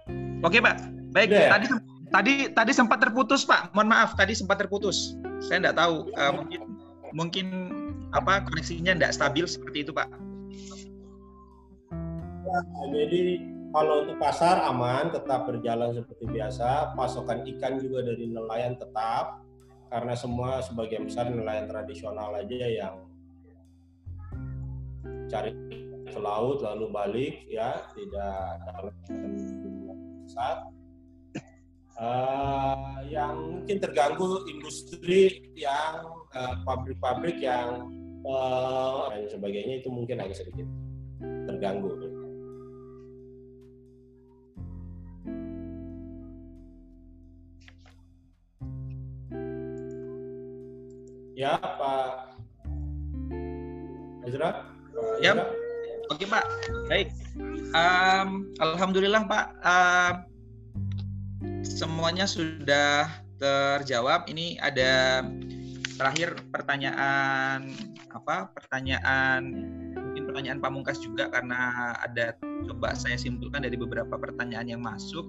[0.47, 1.35] Oke Pak, baik.
[1.35, 1.51] Yeah.
[1.51, 3.73] Tadi Tadi tadi sempat terputus Pak.
[3.77, 5.13] Mohon maaf tadi sempat terputus.
[5.41, 6.61] Saya tidak tahu uh, mungkin
[7.13, 7.47] mungkin
[8.17, 10.09] apa koneksinya tidak stabil seperti itu Pak.
[12.49, 16.97] Ya, jadi kalau untuk pasar aman, tetap berjalan seperti biasa.
[16.97, 19.45] Pasokan ikan juga dari nelayan tetap,
[19.93, 22.95] karena semua sebagian besar nelayan tradisional aja yang
[25.29, 25.53] cari
[26.09, 28.93] ke laut lalu balik ya tidak dalam
[30.25, 30.65] besar
[31.99, 37.69] uh, yang mungkin terganggu industri yang eh, pabrik-pabrik uh, yang
[38.23, 40.65] uh, dan sebagainya itu mungkin agak sedikit
[41.45, 41.91] terganggu.
[51.39, 52.35] Ya, Pak
[54.27, 54.67] Ezra.
[55.23, 55.39] Ya,
[56.11, 56.43] oke Pak.
[56.91, 57.15] Baik.
[57.71, 59.45] Um, Alhamdulillah Pak.
[59.63, 60.28] Uh,
[61.63, 64.27] semuanya sudah terjawab.
[64.27, 65.23] Ini ada
[65.95, 67.71] terakhir pertanyaan
[68.11, 68.51] apa?
[68.55, 69.41] Pertanyaan
[69.95, 72.35] mungkin pertanyaan pamungkas juga karena ada
[72.67, 75.27] coba saya simpulkan dari beberapa pertanyaan yang masuk.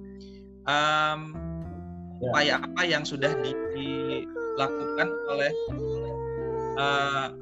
[0.68, 1.34] Um,
[2.20, 2.28] ya.
[2.30, 3.32] Upaya apa yang sudah
[3.72, 5.52] dilakukan oleh
[6.76, 7.32] uh,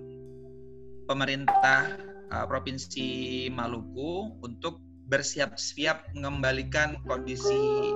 [1.10, 1.98] pemerintah
[2.30, 4.78] uh, provinsi Maluku untuk
[5.08, 7.90] bersiap-siap mengembalikan kondisi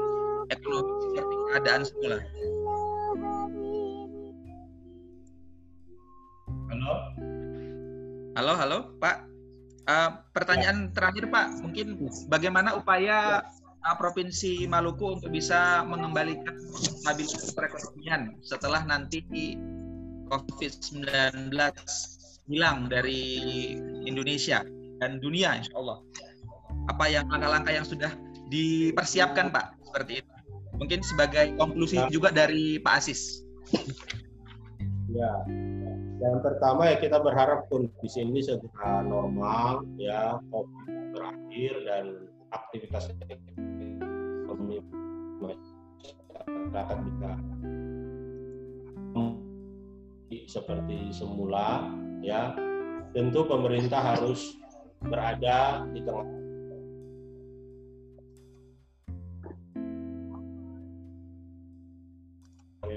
[0.53, 2.18] ekonomi seperti keadaan semula.
[6.72, 6.94] Halo.
[8.32, 9.16] Halo, halo, Pak.
[9.82, 10.92] Uh, pertanyaan ya.
[10.94, 11.46] terakhir, Pak.
[11.61, 11.86] Mungkin
[12.32, 13.44] bagaimana upaya
[13.84, 19.20] uh, Provinsi Maluku untuk bisa mengembalikan stabilitas perekonomian setelah nanti
[20.32, 21.53] COVID-19
[22.48, 23.22] hilang dari
[24.09, 24.64] Indonesia
[25.03, 25.98] dan dunia, insya Allah.
[26.88, 28.11] Apa yang langkah-langkah yang sudah
[28.48, 29.76] dipersiapkan, Pak?
[29.92, 30.32] Seperti itu
[30.77, 32.09] mungkin sebagai konklusi ya.
[32.09, 33.45] juga dari Pak Asis.
[35.12, 35.33] Ya,
[36.25, 42.05] yang pertama ya kita berharap kondisi ini segera normal, ya COVID berakhir dan
[42.53, 44.81] aktivitas ekonomi
[45.41, 47.33] masyarakat bisa
[50.49, 51.93] seperti semula,
[52.25, 52.57] ya.
[53.12, 54.57] Tentu pemerintah harus
[55.05, 56.25] berada di tengah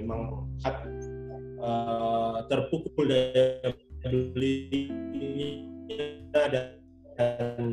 [0.06, 0.86] memang uh,
[1.66, 3.74] eh, terpukul dari
[4.06, 7.66] belinya dan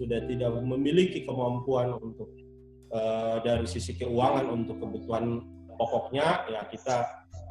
[0.00, 2.32] sudah tidak memiliki kemampuan untuk
[2.90, 5.44] uh, dari sisi keuangan untuk kebutuhan
[5.76, 7.04] pokoknya ya kita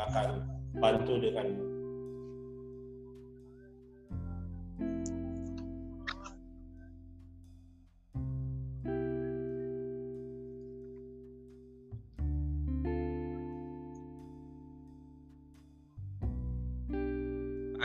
[0.10, 0.50] akan
[0.82, 1.46] bantu dengan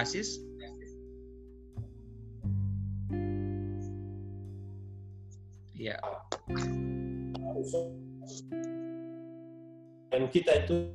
[0.04, 0.36] Asis?
[5.72, 5.96] Iya.
[10.12, 10.92] Dan kita itu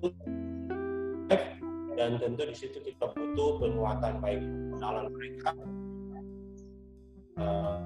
[1.97, 5.51] dan tentu di situ kita butuh penguatan baik pengenalan mereka.
[7.33, 7.81] Uh,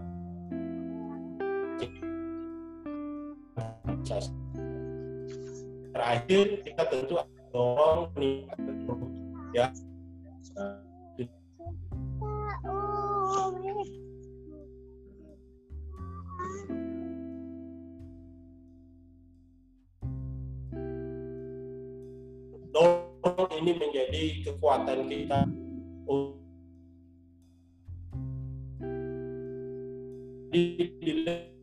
[5.96, 7.16] terakhir kita tentu
[7.56, 8.12] dorong
[9.56, 9.72] ya
[23.64, 25.40] ini menjadi kekuatan kita
[30.52, 30.62] di,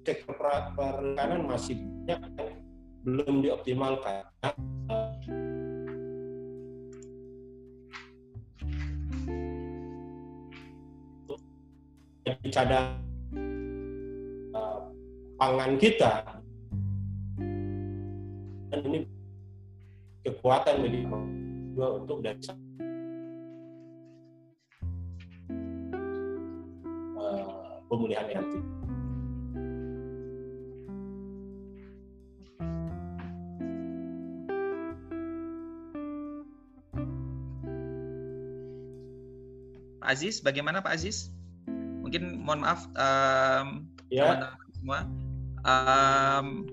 [0.08, 1.76] perikanan masih
[2.08, 2.56] banyak yang
[3.04, 4.24] belum dioptimalkan.
[12.24, 12.96] Jadi cadang
[14.56, 14.88] uh,
[15.36, 16.12] pangan kita
[18.72, 18.98] dan ini
[20.24, 21.04] kekuatan bagi
[21.70, 22.42] juga untuk dari
[27.14, 28.54] uh, pemulihan ERT.
[40.00, 41.30] Pak Aziz, bagaimana Pak Aziz?
[42.02, 44.58] Mungkin mohon maaf um, ya.
[44.74, 45.06] semua.
[45.62, 46.66] Um,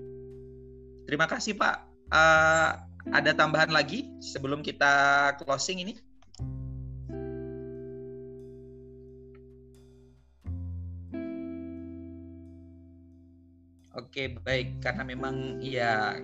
[1.06, 1.86] terima kasih Pak.
[2.10, 5.94] Uh, ada tambahan lagi sebelum kita closing ini?
[13.98, 14.78] Oke, baik.
[14.78, 16.14] Karena memang ya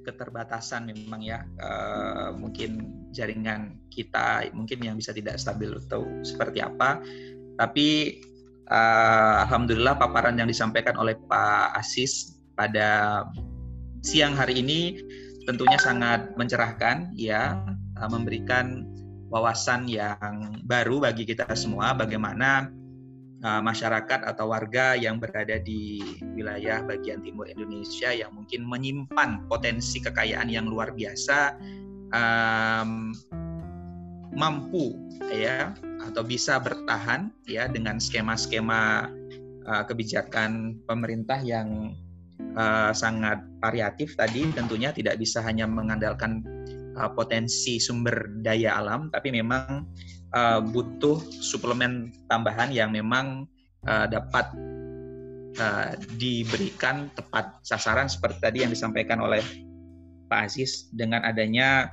[0.00, 7.02] keterbatasan memang ya uh, mungkin jaringan kita mungkin yang bisa tidak stabil atau seperti apa.
[7.58, 8.20] Tapi
[8.70, 13.22] uh, alhamdulillah paparan yang disampaikan oleh Pak Asis pada
[14.00, 15.00] siang hari ini
[15.48, 17.60] tentunya sangat mencerahkan ya
[17.96, 18.84] eh, memberikan
[19.30, 22.66] wawasan yang baru bagi kita semua bagaimana
[23.44, 26.02] uh, masyarakat atau warga yang berada di
[26.36, 31.56] wilayah bagian timur Indonesia yang mungkin menyimpan potensi kekayaan yang luar biasa
[32.12, 33.14] um,
[34.34, 34.94] mampu
[35.30, 35.74] ya
[36.10, 39.10] atau bisa bertahan ya dengan skema-skema
[39.66, 41.94] uh, kebijakan pemerintah yang
[42.56, 46.42] uh, sangat variatif tadi tentunya tidak bisa hanya mengandalkan
[46.96, 49.86] uh, potensi sumber daya alam tapi memang
[50.34, 53.46] uh, butuh suplemen tambahan yang memang
[53.86, 54.50] uh, dapat
[55.58, 59.42] uh, diberikan tepat sasaran seperti tadi yang disampaikan oleh
[60.30, 61.90] Pak Aziz dengan adanya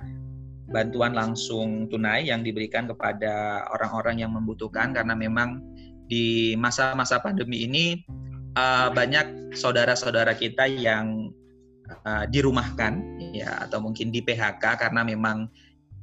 [0.68, 5.64] bantuan langsung tunai yang diberikan kepada orang-orang yang membutuhkan karena memang
[6.07, 8.03] di masa-masa pandemi ini
[8.58, 11.30] uh, banyak saudara-saudara kita yang
[12.06, 15.46] uh, dirumahkan ya atau mungkin di PHK karena memang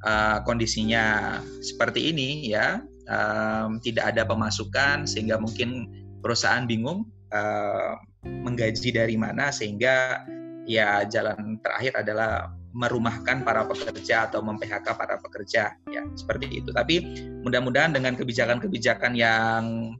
[0.07, 2.79] uh, kondisinya seperti ini ya
[3.11, 5.91] um, tidak ada pemasukan sehingga mungkin
[6.23, 7.05] perusahaan bingung
[7.35, 10.25] uh, menggaji dari mana sehingga
[10.65, 16.75] ya jalan terakhir adalah merumahkan para pekerja atau mem-PHK para pekerja ya seperti itu.
[16.75, 19.95] Tapi mudah-mudahan dengan kebijakan-kebijakan yang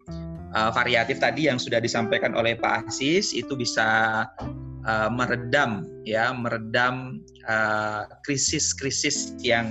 [0.55, 4.25] uh, variatif tadi yang sudah disampaikan oleh Pak Asis itu bisa
[4.87, 9.67] uh, meredam ya meredam eh, krisis-krisis uh, yang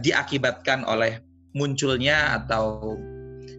[0.00, 1.20] diakibatkan oleh
[1.52, 2.96] munculnya atau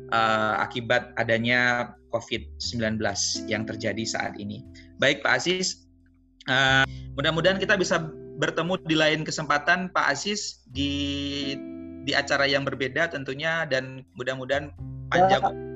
[0.09, 2.97] uh, akibat adanya COVID-19
[3.45, 4.65] yang terjadi saat ini.
[4.97, 5.85] Baik Pak Asis,
[6.49, 8.09] uh, mudah-mudahan kita bisa
[8.41, 11.53] bertemu di lain kesempatan Pak Asis di
[12.03, 14.73] di acara yang berbeda tentunya dan mudah-mudahan
[15.13, 15.41] panjang.
[15.41, 15.72] Ya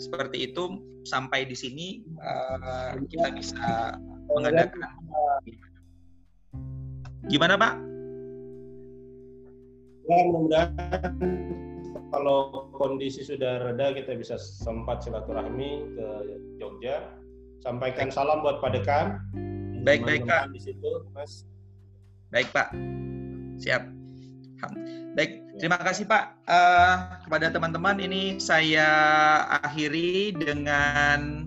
[0.00, 3.94] seperti itu sampai di sini uh, kita bisa
[4.32, 4.96] mengadakan
[7.28, 7.74] gimana Pak?
[10.08, 11.14] Ya mudah-mudahan
[12.10, 16.06] kalau kondisi sudah reda kita bisa sempat silaturahmi ke
[16.58, 17.12] Jogja.
[17.60, 19.20] Sampaikan salam buat Pak Dekan.
[19.84, 20.50] Baik baik Pak.
[20.56, 21.44] Di situ Mas.
[22.32, 22.72] Baik Pak.
[23.60, 23.84] Siap.
[25.14, 25.49] Baik.
[25.60, 28.00] Terima kasih Pak uh, kepada teman-teman.
[28.00, 28.88] Ini saya
[29.60, 31.44] akhiri dengan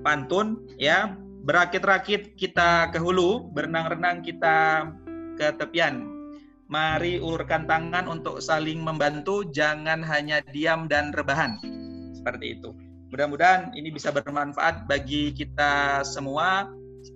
[0.00, 1.12] pantun ya.
[1.44, 4.88] Berakit-rakit kita ke hulu, berenang-renang kita
[5.36, 6.08] ke tepian.
[6.72, 11.60] Mari ulurkan tangan untuk saling membantu, jangan hanya diam dan rebahan.
[12.16, 12.72] Seperti itu.
[13.12, 16.64] Mudah-mudahan ini bisa bermanfaat bagi kita semua.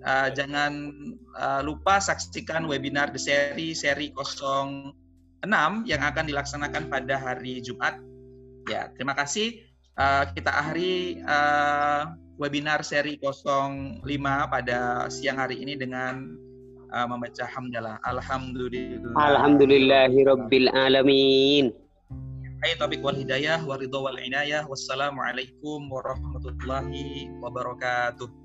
[0.05, 0.93] Uh, jangan
[1.41, 4.13] uh, lupa saksikan webinar The Seri seri
[5.45, 8.01] 06 yang akan dilaksanakan pada hari Jumat.
[8.65, 9.61] Ya, terima kasih.
[9.95, 14.03] Uh, kita akhiri uh, webinar seri 05
[14.51, 16.35] pada siang hari ini dengan
[16.91, 18.01] uh, membaca hamdalah.
[18.03, 19.15] Alhamdulillah.
[19.15, 21.71] Alhamdulillahirabbil alamin.
[22.65, 24.65] Hai topik wal hidayah wa ridha wal inayah.
[24.65, 28.44] Wassalamualaikum warahmatullahi wabarakatuh.